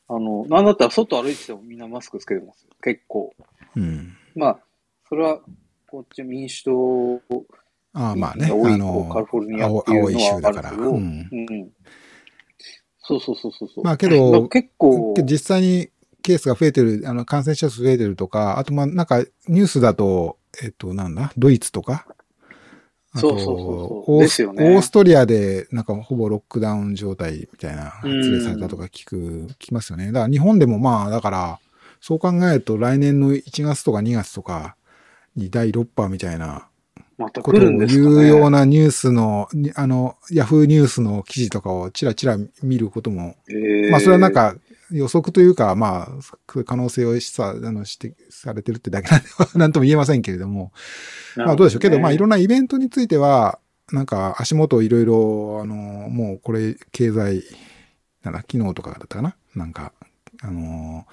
[0.09, 2.69] あの、なんだったら外歩いててもみんなマスクつけてますよ。
[2.81, 3.33] 結構。
[3.75, 4.15] うん。
[4.35, 4.59] まあ、
[5.09, 5.41] それは、
[5.89, 7.21] こっち民主党
[7.93, 10.69] ああまあね、多いあのカリ、フォルニア青っていう青いのは州だから。
[10.69, 11.71] あるけど、ううんん。
[12.99, 13.83] そうそうそうそうそう。
[13.83, 15.89] まあけど、結構、実際に
[16.27, 22.05] ケースが増えてる、あの、感染者数増えてるとか、あとまあなんかニュースだと、えっと、なんだ、ドイツとか、
[23.13, 24.15] あとそうそうそうそう。
[24.17, 24.75] オースですよね。
[24.75, 29.15] オーストリアでなんかほぼロックダウン状態みたいな発令されたとか聞く、
[29.51, 30.07] 聞きますよね。
[30.07, 31.59] だから日本でもまあ、だから、
[32.01, 34.75] そう考えると来年の1月とか2月とか
[35.35, 36.67] に第6波みたいな
[37.17, 37.43] ことを。
[37.43, 43.91] 言うようなニュースの、にあの、ヤフーニュースの記事とかをちらちら見ることもえー。
[43.91, 44.55] まあ、それはなん、か
[44.91, 49.27] 予測というか、まあ、可能性を示唆、あの、指摘されてるってだけなんで、
[49.59, 50.71] なんとも言えませんけれども、
[51.35, 51.79] まあ、どうでしょう。
[51.81, 53.59] けど、まあ、いろんんなイベントについては、
[53.91, 57.43] なんか、足元いろいろ、あの、もう、これ、経済、
[58.23, 59.35] なんだ、昨日とかだったかな？
[59.55, 59.93] なんか、
[60.41, 61.05] あの、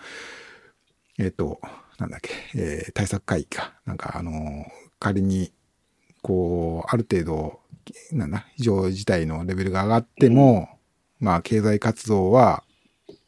[1.18, 1.60] えっ、と、
[1.98, 3.74] なんだっけ、えー対策会議か？
[3.86, 4.66] なんか、あの、
[4.98, 5.52] 仮に、
[6.22, 7.60] こう、ある程度、
[8.12, 10.68] なんだ、非常事態のレベルが上がっても、
[11.20, 12.64] まあ、経済活動は、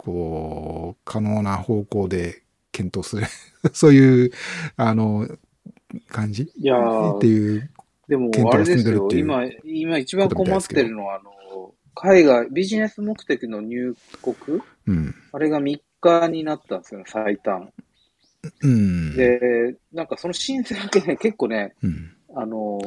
[0.07, 3.26] こう、可能な方向で検討する。
[3.74, 4.30] そういう、
[4.76, 5.26] あの、
[6.09, 6.44] 感じ？
[6.57, 7.68] いやーっていう。
[8.07, 8.38] でもで
[9.18, 14.61] 今、今一番困ってるのは、あの、海外、ビジネス目的の入国？
[14.86, 15.14] うん。
[15.32, 17.72] あれが3日になったんですよね、最短。
[18.62, 19.16] うん。
[19.16, 22.12] で、なんかその申請だけね、結構ね、うん。
[22.36, 22.78] あの、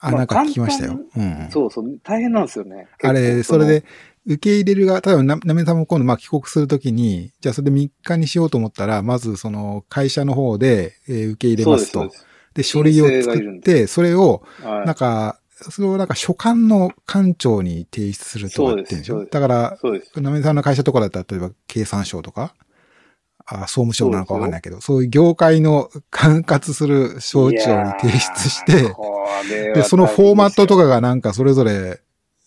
[0.00, 1.00] あ、まあなんか聞きましたよ。
[1.16, 1.48] うん。
[1.50, 2.88] そうそう、大変なんですよね。
[3.00, 3.84] あれ、それで、
[4.26, 12.04] 受け入れるが、例えばな、なめさんも今度、まあ、帰国するときに、じゃあそれで3日にしようと思ったら、まずその会社の方で、えー受け入れますと。
[12.08, 15.38] です、で書類を作って、それを、なんか、
[15.70, 19.78] それをなんか所管の官庁に提出するとかってんでしょだから。
[20.16, 22.54] なめさんの会社とかだったら、例えば経産省とか、
[23.44, 28.94] あ総務省なのかわかんないけど、そういう業界の 管轄する省庁に提出して、
[29.48, 32.00] でで、そのフォーマットとかがなんかそれぞれ、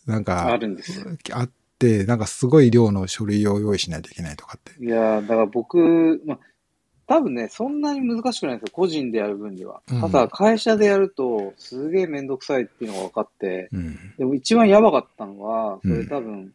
[0.05, 1.05] なんあか、るんですよ。
[1.33, 1.47] あ
[1.79, 4.83] なんかすごい量の書類を用意しないといけないとかって。
[4.83, 6.39] いやーだから僕、まあ、
[7.07, 8.73] 多分ね、そんなに難しくないんですよ。
[8.73, 9.81] 個人でやる分には。
[9.91, 14.13] うんただ、会社でやると、すげえめんどくさいっていうのが分かって、うん。
[14.17, 16.53] でも一番やばかったのは、そうんれ多分、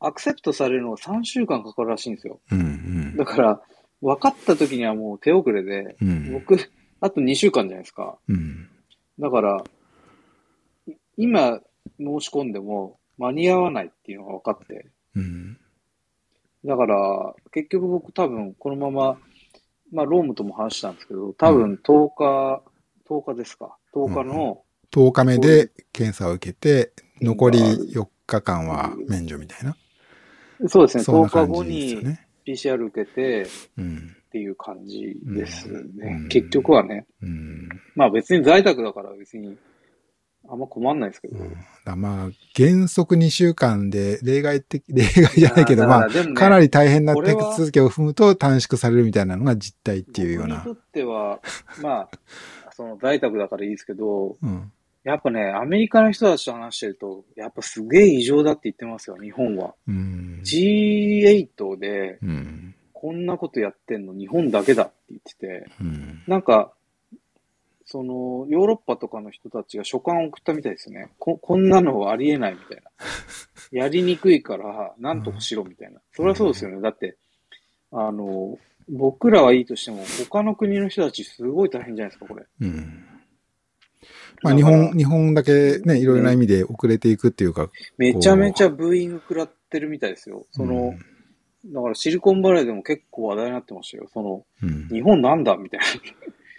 [0.00, 2.40] アクセプトされるのが3週間かかるらしいんですよ。
[2.50, 2.60] うん。
[2.60, 3.60] うんだから、
[4.02, 6.32] 分かった時にはもう手遅れで、うん。
[6.32, 6.58] 僕、
[7.00, 8.18] あと2週間じゃないですか。
[8.28, 8.68] うん。
[9.18, 9.64] だから、
[10.86, 11.60] い今
[11.98, 15.58] 申し込んでも間に合わないっていうのが分かって、うん。
[16.64, 19.18] だから、結局僕多分このまま、
[19.92, 22.62] まあ、ロームとも話したんですけど、多分10日、
[23.08, 23.76] 10日ですか。
[23.94, 29.76] 10日の、10日目で検査を受けて、残り4日間は免除みたいな。
[30.66, 32.26] そうですね、10そんな日後にね。
[32.46, 33.46] PCR 受けて
[33.76, 34.16] うん。
[34.28, 36.22] っていう感じですね。
[36.22, 37.04] うん結局はね。
[37.20, 37.68] うん。
[37.96, 39.58] まあ別に在宅だから別に
[40.48, 41.38] あんま困んないですけど。
[41.38, 50.68] うんだまあ、原則2週間で、例外的、 例外じゃないけど、まあ、あ、かなり大変な手続きを踏むと短縮されるみたいなのが実態っていうような僕。
[50.70, 51.40] にとっては、
[51.82, 52.08] まあ、
[52.72, 54.72] その在宅だからいいですけど、うん。
[55.02, 59.74] やっぱね、アメリカの人たちと話してると、やっぱすげえ異常だって言ってますよ、日本は。
[59.88, 60.40] うん。
[60.44, 62.74] G8 で、うん。
[62.92, 66.22] こんなことやってんの日本だけだって言ってて、うん。
[66.26, 66.74] なんか、
[67.90, 71.10] その、ヨーロッパとかの人たちが書簡を送ったみたいですね。
[71.18, 72.82] こ、こんなのはありえないみたいな。
[73.72, 76.00] やりにくいから、なんとかしろみたいな。
[76.12, 76.80] それはそうですよね。
[76.80, 77.16] だって、
[77.90, 82.46] あの、僕らはいいとしても、他の国の人たちすごい大変じゃないですか、これ。
[82.60, 83.04] うん。
[84.42, 90.46] まあ、日本、日本だけね、いろいろな意味で遅れていくっていうか、めちゃめちゃブーイング食らってるみたいですよ。
[90.52, 90.94] その、
[91.66, 94.08] だからシリコンバレーでも結構話題になってましたよ。
[94.12, 95.86] その、うん、日本なんだみたいな。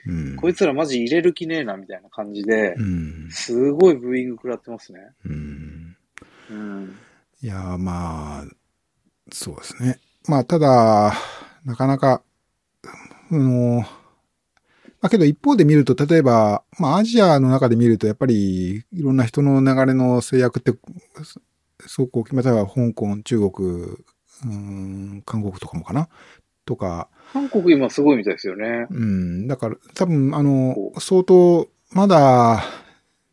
[0.08, 0.36] うん。
[0.36, 3.28] こいつらマジ入れる気ねえなみたいな感じでう、ん。
[3.30, 5.00] すごいブーイング食らってますね。
[5.26, 5.98] うん。
[6.50, 6.98] うん。
[7.42, 8.46] いやー、まあ、
[9.32, 10.00] そうですね。
[10.28, 11.14] まあ、ただ、
[11.66, 12.24] なかなか、
[13.32, 13.84] あの、
[15.02, 20.74] まあけど一方で見ると、例えば、まあアジアの中で見ると、やっぱりいろんな人の流れの制約って、
[21.88, 22.36] すごく大きい。
[22.36, 23.98] または香港、中国、
[24.46, 26.08] うん、韓国とかもかな
[26.66, 28.88] とか、韓国今すごいみたいですよね。
[28.90, 32.64] うん、だから多分、あのこ、相当、まだ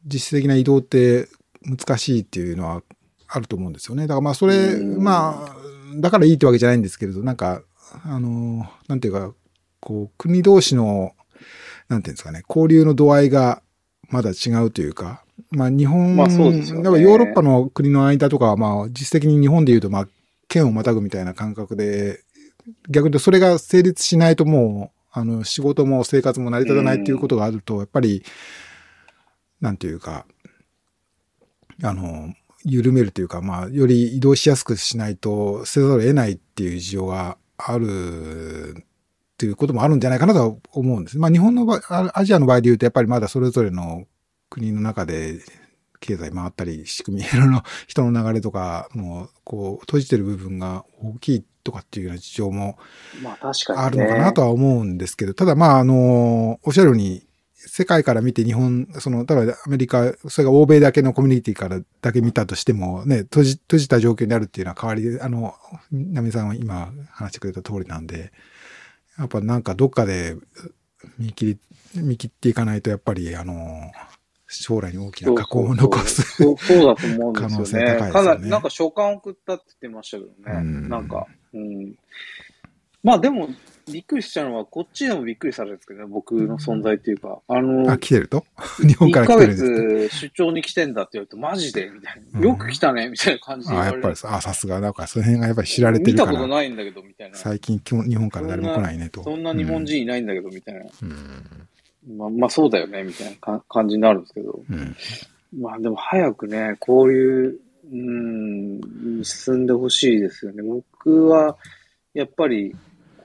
[0.05, 1.29] 実質的な移動って
[1.63, 2.83] 難しいっていうのは
[3.29, 4.03] あると思うんですよね。
[4.03, 5.03] だからまあそれ、うん。
[5.03, 5.57] まあ、
[5.97, 7.63] だからいいってわけじゃないんですけれど、なんか、
[8.05, 9.33] あの、なんていうか、
[9.81, 11.13] こう、国同士の、
[11.89, 13.63] なんていうんですかね、交流の度合いが
[14.11, 16.83] まだ違うというか、まあ日本、まあそうですよね。
[16.83, 20.09] だからヨーロッパの国の間とかはまあ実質的に日本で言うとまあ
[20.49, 22.21] 県をまたぐみたいな感覚で、
[22.89, 28.25] 逆に言うとそれが成立しないともう、あの仕事も生活も成り立たないっていうことがあると、やっぱり、
[29.61, 30.27] なんていうか、
[31.83, 32.33] あの、
[32.65, 38.85] 緩めるというか、まあ、より移動しやすくしないとせざるを得ないっていう事情があるっ
[39.39, 41.19] ていうこともあるんじゃないかなとは思うんです。
[41.19, 44.07] まあ、日本の場合、あアジアの場合で言うと、やっぱりまだそれぞれの
[44.51, 45.41] 国の中で
[46.01, 52.79] 経済回ったり、仕組み、いろいろ人の流れとか、もう、こう、閉じてる部分が大きいとかっていうような事情も
[53.23, 54.03] まあ確かに、ね。
[54.03, 65.55] あるのかなとは思うんですけど、ただまあ、あの、おっしゃるように、世界から見て日本、その、例えばアメリカ、それが欧米だけのコミュニティからだけ見たとしても、ね、閉じ、閉じた状況にあるっていうのは変わりで、あの、
[65.91, 68.33] ナミさんは今話してくれた通りなんで、
[69.19, 70.37] やっぱなんかどっかで
[71.19, 71.59] 見切
[71.95, 73.91] り、見切っていかないと、やっぱり、あの、
[74.49, 76.23] 将来に大きな過去を残す。
[76.23, 77.49] そうそうだと思うんですよね。
[77.49, 80.59] 可能性高いですよねかなり、なんか書簡送ったって言ってましたけどね。
[80.59, 81.95] うんなんか、うん。
[83.03, 83.49] まあでも、
[83.91, 87.39] びっくりしたのは、こっちでもびっくりされるんですけどね、僕の存在っていうか。
[87.49, 88.45] あの、あ、来てると？
[88.87, 90.09] 日本か1ヶら来てるんですって？
[90.11, 91.89] 月出張に来てんだって言われると、マジで？
[91.89, 92.47] みたいうんな。
[92.49, 93.97] よく来たねみたいな感じで言あ、われる。
[93.97, 97.37] やっぱりさ、あ、さすが、なんかその辺がやっぱり知られて見たことるから、ないんだけど、みたいな。
[97.39, 99.23] 最近日本から誰も来ないねと。
[99.23, 100.81] そんな日本人いないんだけど、みたいな。
[101.03, 101.05] う
[102.13, 102.17] ん。
[102.19, 104.61] まあ、まあそうだよね、みたいなか感じになるんですけど。
[104.69, 104.97] うん。
[105.59, 107.59] まあでも早くね、こういう、
[107.91, 110.63] うん、進んでほしいですよね。
[110.63, 111.57] 僕は、
[112.15, 112.75] やっぱり、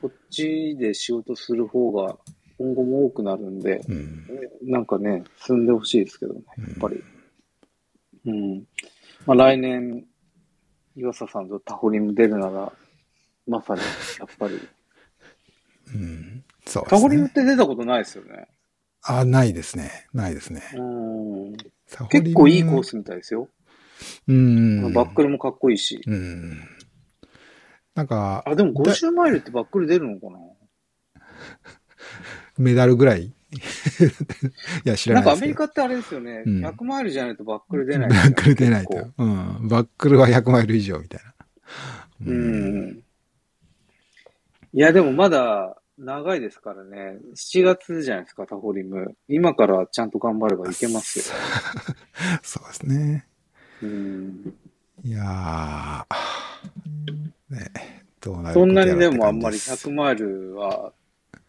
[0.02, 2.18] こっちで仕事する方が
[2.58, 4.28] 今後も多くなるんで、うん。
[4.62, 7.04] なんかね、進んでほしいですけどね、やっぱり。
[8.26, 8.64] うん。
[9.26, 10.06] まあ来年、
[10.96, 12.72] 岩佐さんとタホリム出るなら、
[13.48, 13.82] まさに、
[14.20, 14.60] やっぱり。
[15.94, 16.44] うん。
[16.66, 17.10] そうでタすね。
[17.10, 18.48] ホリムって出たことないですよね。
[19.02, 20.08] あ、ないですね。
[20.14, 20.62] ないですね。
[20.76, 21.58] うん。
[22.10, 22.84] 結構いいコー。
[22.84, 23.50] スみたいですよ。
[24.28, 24.94] うん。
[24.94, 26.02] バックルもかっこいいし。
[26.06, 26.60] うん。
[27.96, 30.40] なんか、あ、でもだ50マイルってバックル出るのかな？
[32.58, 33.26] メダルぐらい？
[34.86, 35.48] いや、知らななんいですけど。
[35.48, 36.44] かアメリカってあれですよね。
[36.46, 39.12] うん100マイルじゃないとバックル出ない、バックル出ないと結。
[39.18, 39.68] うん。
[39.68, 41.34] バックルは100マイル以上みたいな。
[42.26, 43.04] 構うん。
[44.74, 47.20] いや、でもまだ長いですからね。
[47.36, 49.16] 7月じゃないですか、タホリム。
[49.28, 51.26] 今からちゃんと頑張ればいけますよ。
[52.42, 53.28] そうですね。
[53.84, 54.54] うん。
[55.04, 60.94] いやー、ね、どうなるそんなにでもあんまり感じです100マイルは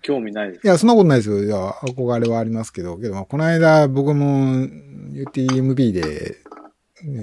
[0.03, 0.66] 興味ないです。
[0.66, 1.45] いや、そんなことないですよ。
[1.45, 4.66] いや、憧れはありますけど、けど、まあこの間僕も
[5.12, 6.39] UTMB で、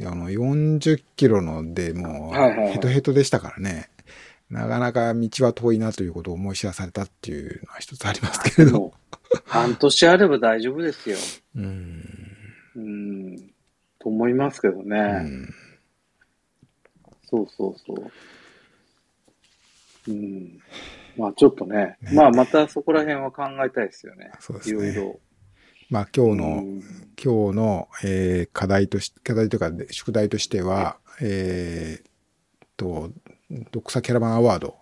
[0.07, 3.89] あの、40キロのでもはいはいはいうヘトヘトでしたからね。
[4.49, 8.93] なかなか道は遠いなということを思い知らされたっていうのは一つありますけれど。
[9.45, 11.18] 半年あれば大丈夫ですよ。
[11.55, 12.03] うん。
[12.76, 13.50] うん。
[14.01, 14.97] と思いますけどね。
[14.97, 15.53] うん
[17.31, 18.11] そうそうそう。
[20.11, 20.59] うん。
[21.17, 24.31] まあちょっとね、ねまあまたそこら辺は考えたいですよね。
[24.39, 25.19] そうですねいろいろ。
[25.89, 26.81] まあ今日の、うん
[27.23, 32.11] 今日の、えー課題とし、課題というか宿題としては、えーっ
[32.75, 33.11] と、
[33.71, 34.75] ドクサキャラバンアワード。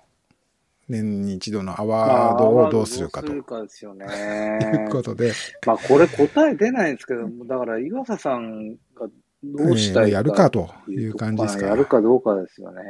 [0.89, 3.27] 年に一度のアワードをどうするかと。
[3.27, 4.87] いどうするかですようね。
[4.91, 5.31] ことで、
[5.65, 9.07] まあこれ答え出ないんですけど、だから岩佐さんが
[9.43, 11.67] どうしたいえーやるかという感じですか。
[11.67, 12.81] やるかどうかですよね。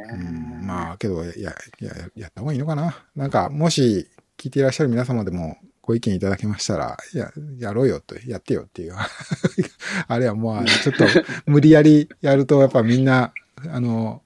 [0.62, 1.54] うん、まあ、けど、や、や、
[2.16, 3.06] やった方がいいのかな。
[3.16, 8.94] なんか、もし、聞いていらっしゃる皆様でも、ご意見いただけましたら、や、やろうよと、やってよっていう。
[10.08, 11.06] あれはもう、ちょっと、
[11.46, 13.32] 無理やりやると、やっぱみんな、
[13.72, 14.24] あの、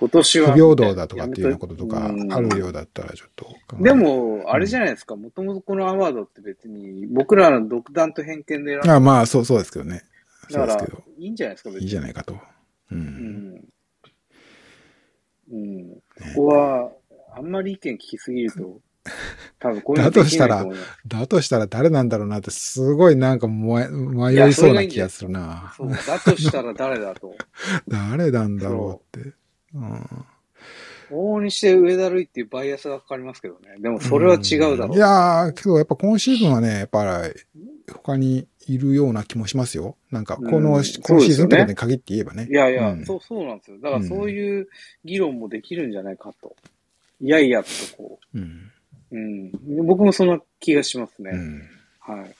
[0.00, 0.52] 今年は。
[0.52, 3.46] 不平等だとかっていうようなこととかうんあるようだったら、ちょっと。
[3.82, 5.14] でも、あれじゃないですか。
[5.14, 8.94] もともとこのアワードって別に、僕らの独断と偏見で選んだ。
[8.94, 10.02] あまあ、そう、そうですけどね。
[10.48, 11.84] そうだからですけど、、いいんじゃないですか、別に。
[11.84, 12.32] いいじゃないかと。
[12.32, 12.38] う。
[12.92, 13.64] うんん。
[15.52, 15.90] うん。
[15.90, 16.00] こ
[16.36, 16.92] こは、
[17.36, 18.80] あんまり意見聞きすぎると、
[19.58, 20.98] 多分こういうのできないと思います。
[21.06, 25.72] だとしたら誰なんだろうなって、すごいなんか迷迷いそうな気がするな。
[25.76, 27.34] そう、だとしたら誰だと。
[27.88, 29.32] 誰なんだろうって。
[29.74, 30.24] うん
[31.10, 33.76] 往々にして上田類っていうバイアスがかかりますけどね。
[33.80, 34.96] でもそれは違うだろう。
[34.96, 39.96] いやー、けどやっぱ今シーズンはね、やっぱり他にいるような気もしますよ。
[40.10, 42.46] なんか、この、うん今シーズンとかに限って言えばね。
[42.48, 43.78] いやいや、うんそう、そうなんですよ。
[43.80, 44.68] だからそういう
[45.04, 46.54] 議論もできるんじゃないかと。
[47.20, 47.68] いやいやと
[47.98, 48.72] こうん。
[49.10, 49.16] う。
[49.16, 49.86] うん。
[49.86, 51.32] 僕もそんな気がしますね。
[51.34, 51.62] うん。
[51.98, 52.34] はい。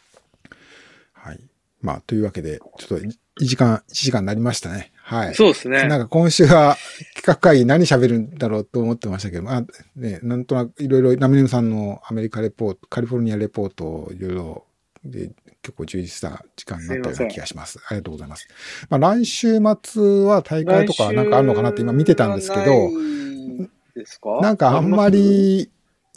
[1.13, 1.41] はい。
[1.83, 4.93] まあ、というわけで、ちょっと1時間、1時間になりましたね。
[5.11, 5.35] はい。
[5.35, 5.89] そうですね。
[5.89, 6.77] なんか今週は
[7.17, 9.65] 企画会議何喋るんだろうと思ってましたけど、まあ、
[9.97, 14.67] ね、なんとなくいろいろ、ナミネムさんのアメリカレポート、カリフォルニアレポートをいろいろ、
[15.05, 15.33] で、
[15.63, 17.81] 結構充実した時間になったような気がします。
[17.89, 18.47] ありがとうございます。
[18.89, 24.41] まあ来週末は大会とかなんかあるのかなって今見てたんですけど、ないですか？
[24.41, 25.71] なんかあんま、り、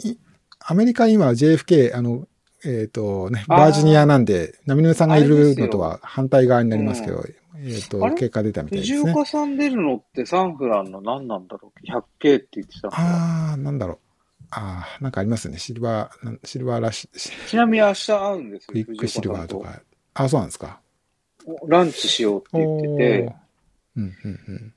[0.04, 0.16] い
[0.60, 2.28] アメリカ今 JFK、あの、
[2.64, 7.24] えっ、とね、バージニアなんで、ナミネムさんがいるのとは反対側になりますけど、
[7.56, 8.14] えっ、と、あれ？
[8.14, 9.12] 結果出たみたいです藤ね。
[9.12, 13.98] 岡さん出るのってサンフランの何なんだろう ?100K って言ってたああ、なんだろう。
[14.50, 15.58] ああ、なんかありますね。
[15.58, 18.72] シルバー、シルバーラッシュ、ちなみに明日会うんですよ。
[18.72, 19.82] クイックシルバーとか。
[20.14, 20.80] あ、そうなんですか。
[21.44, 21.58] と。
[21.68, 23.34] ランチしようって言ってて、
[23.96, 24.74] うん、うん、うん。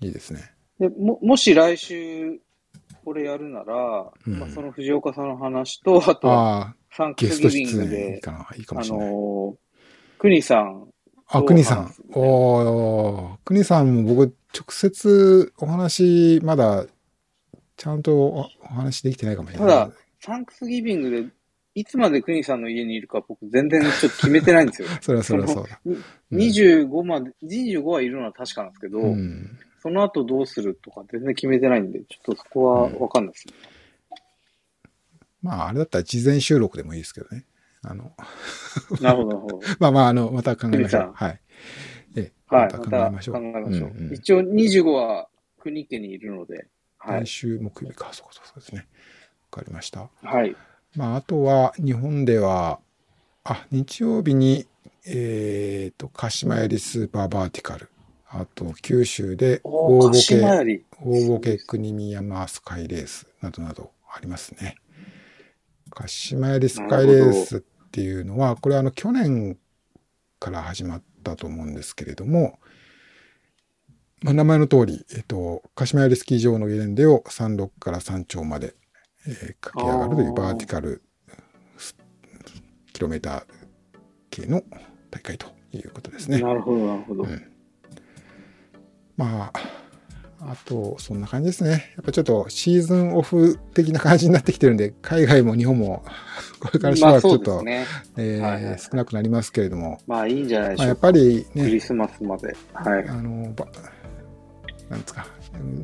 [0.00, 0.52] いいですね。
[0.78, 2.38] でも、もし来週
[3.04, 6.28] これやるなら、うんまあ、その藤岡さんの話と、あと
[6.96, 8.48] サンクゲスギビング出演いいで、かな。
[8.56, 9.10] いいかあもしれない。
[9.10, 9.56] のー、
[10.18, 10.88] クニさん、
[11.30, 11.94] あ、どうくにさん。
[12.12, 16.86] おー、くにさんも僕、直接お話、まだ、
[17.76, 19.68] ちゃんとおお話できてないかもしれない。
[19.68, 21.26] ただ、サンクスギビングで、
[21.74, 24.88] いつまでクニさんの家にいるか僕全然ちょっと決めてないんですよ。
[25.00, 25.80] それはそれはそうだ。
[25.86, 29.58] うん25まで、25はいるのは確かなんですけど、うん。
[29.82, 33.54] その後どうするとか全然決めてないんで、ちょっとそこはわかんないですね。
[35.42, 37.44] まあ、あれだったら事前収録でもいいですけどね。
[37.82, 38.12] あの、
[39.00, 39.60] なるほど、なるほど。
[39.78, 41.12] まあまあ、あの、また考えましょう。
[41.14, 41.40] はい。
[42.16, 43.36] ええ、はい、また考考えましょう。
[43.36, 43.90] えましょう。
[43.90, 45.28] んん一応25は
[45.58, 46.68] 国家にいるので、
[46.98, 47.26] はい来。
[47.26, 48.86] 週木曜日か、そうかそうですね。
[49.50, 50.10] わかりました。
[50.22, 50.54] はい。
[50.94, 52.80] まあ、あとは、日本では、
[53.44, 54.66] あ、日曜日に、
[55.06, 57.88] えっ、と、鹿島槍スーパーバーティカル。
[58.28, 60.40] あと、九州で、大ボケ。
[61.02, 64.76] 大ボケ国宮山スカイレースなどなどありますね。
[65.90, 67.60] 鹿島槍スカイレースっ
[67.92, 69.58] ていうのは、これあの、去年
[70.38, 72.58] から始まったと思うんですけれども、
[74.22, 78.74] まあ、名前の通り、えっと、鹿島槍スキー場のゲレンデを山麓から山頂まで、
[79.26, 81.02] えー駆け上がるというバーティカル
[81.76, 81.94] ス
[82.92, 83.44] キロメーター
[84.30, 84.62] 系の
[85.10, 86.40] 大会ということですね。
[86.40, 87.24] なるほど、なるほど。
[87.24, 87.50] うん
[89.20, 89.60] まあ、
[90.42, 91.92] あと、そんな感じですね。
[91.96, 96.02] やっぱちょっとシーズンオフ的な感じになってきてるんで、海外も日本も
[96.60, 97.84] これからしばらくちょっと、ね。
[98.16, 101.08] えーはいはい少なくなりますけれども、まあいいんじゃないでしまあ、やっょうか。
[101.08, 102.56] ぱりクリね、スマスまで。
[102.72, 103.08] はい。
[103.08, 103.66] あの、ば
[104.88, 105.26] なんですか、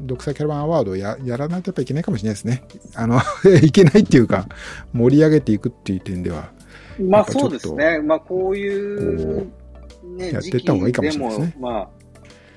[0.07, 2.63] 独裁キャラバンアワードをややらないとやっぱいけないかもしれないですね。
[2.95, 3.21] あの、
[3.63, 4.49] いけないっていうか、
[4.95, 6.51] 盛り上げていくっていう点では、
[6.99, 8.01] まあそうですね。
[8.01, 9.47] まあこういう、
[10.17, 11.89] ね、やって時期った方がいいかもしれないですね、まあ、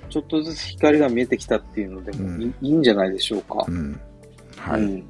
[0.09, 3.71] ちょっとずつ光が見えてきたっていうのでもいい,、いいんじゃないでしょうかう。
[3.71, 3.99] ん。
[4.57, 4.81] はい。
[4.81, 5.05] うん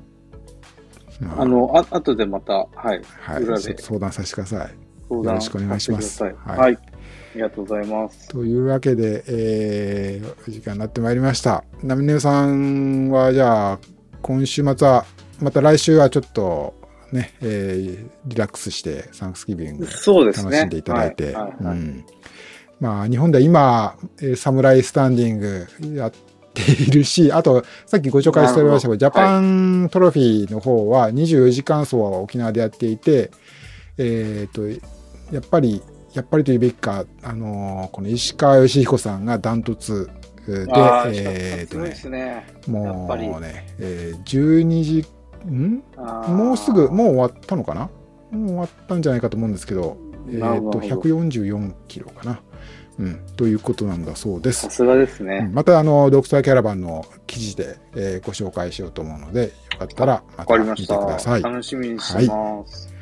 [1.21, 4.75] まあの、あ、後でまた、はい、はい裏でそ相談させてください。
[5.09, 6.57] 相談よろしくお願いしますさせてください。
[6.57, 6.77] ははいい。
[6.77, 6.79] あ
[7.35, 8.27] りがとうございます。
[8.29, 11.63] というわけで、えー、お時間になってまいりました。
[11.83, 13.79] ナミネムさんは、じゃあ、
[14.21, 15.05] 今週末は、
[15.41, 16.73] また来週はちょっと、
[17.11, 19.85] ね、えーリラックスして、サンクスギビング。
[19.85, 22.05] 楽しんでいただいて、はいはいはいうん
[22.80, 26.11] まあ、日本では今、えーサムライスタンディングやっ
[26.53, 33.32] ているし、あと、さっきご紹介しておりましたジャパントロフィーの方は24時間走は沖縄でやっていて、
[33.97, 35.82] えっ、と、やっぱり、
[36.13, 40.09] やっぱりというべきか、あのーこの石川義彦さんがダントツ
[40.47, 40.63] で、
[41.59, 41.91] えっ、とね
[42.65, 43.07] も
[43.38, 45.05] うね、えー12時、
[45.51, 45.84] ん？
[46.27, 47.89] もうすぐ、もう終わったのかな？
[48.32, 49.97] もう終わったんじゃないかと思うんですけど、
[50.32, 52.41] えっ、と、なるほど144キロかな。
[52.99, 53.25] うん。
[53.38, 54.69] ということなんだそうですさ。
[54.69, 55.49] すがですうんね。
[55.53, 60.99] また、あの、ドクターキャラバンの記事で、えーご紹介しようと思うので、よかったら、また見りましてた。
[60.99, 61.41] ください。
[61.41, 62.98] 楽しみにしてます。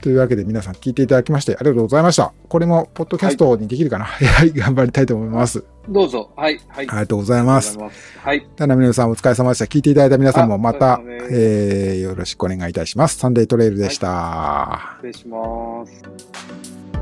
[0.00, 2.32] というわけで皆さん聞いていただきましてありがとうございました。
[2.48, 4.04] これも、ポッドキャストにできるかな？
[4.08, 5.64] はい、頑張りたいと思います。
[5.88, 6.30] どうぞ。
[6.36, 6.60] はい。
[6.68, 6.88] はい。
[6.88, 7.78] ありがとうございます。
[7.78, 8.46] はい。
[8.56, 9.64] たなみのさんお疲れ様でした。
[9.66, 13.16] 聞いていただいた皆さんもまたえー、よろしくお願いいたします。
[13.16, 14.96] サンデートレイルでした。
[15.02, 16.99] 失礼します。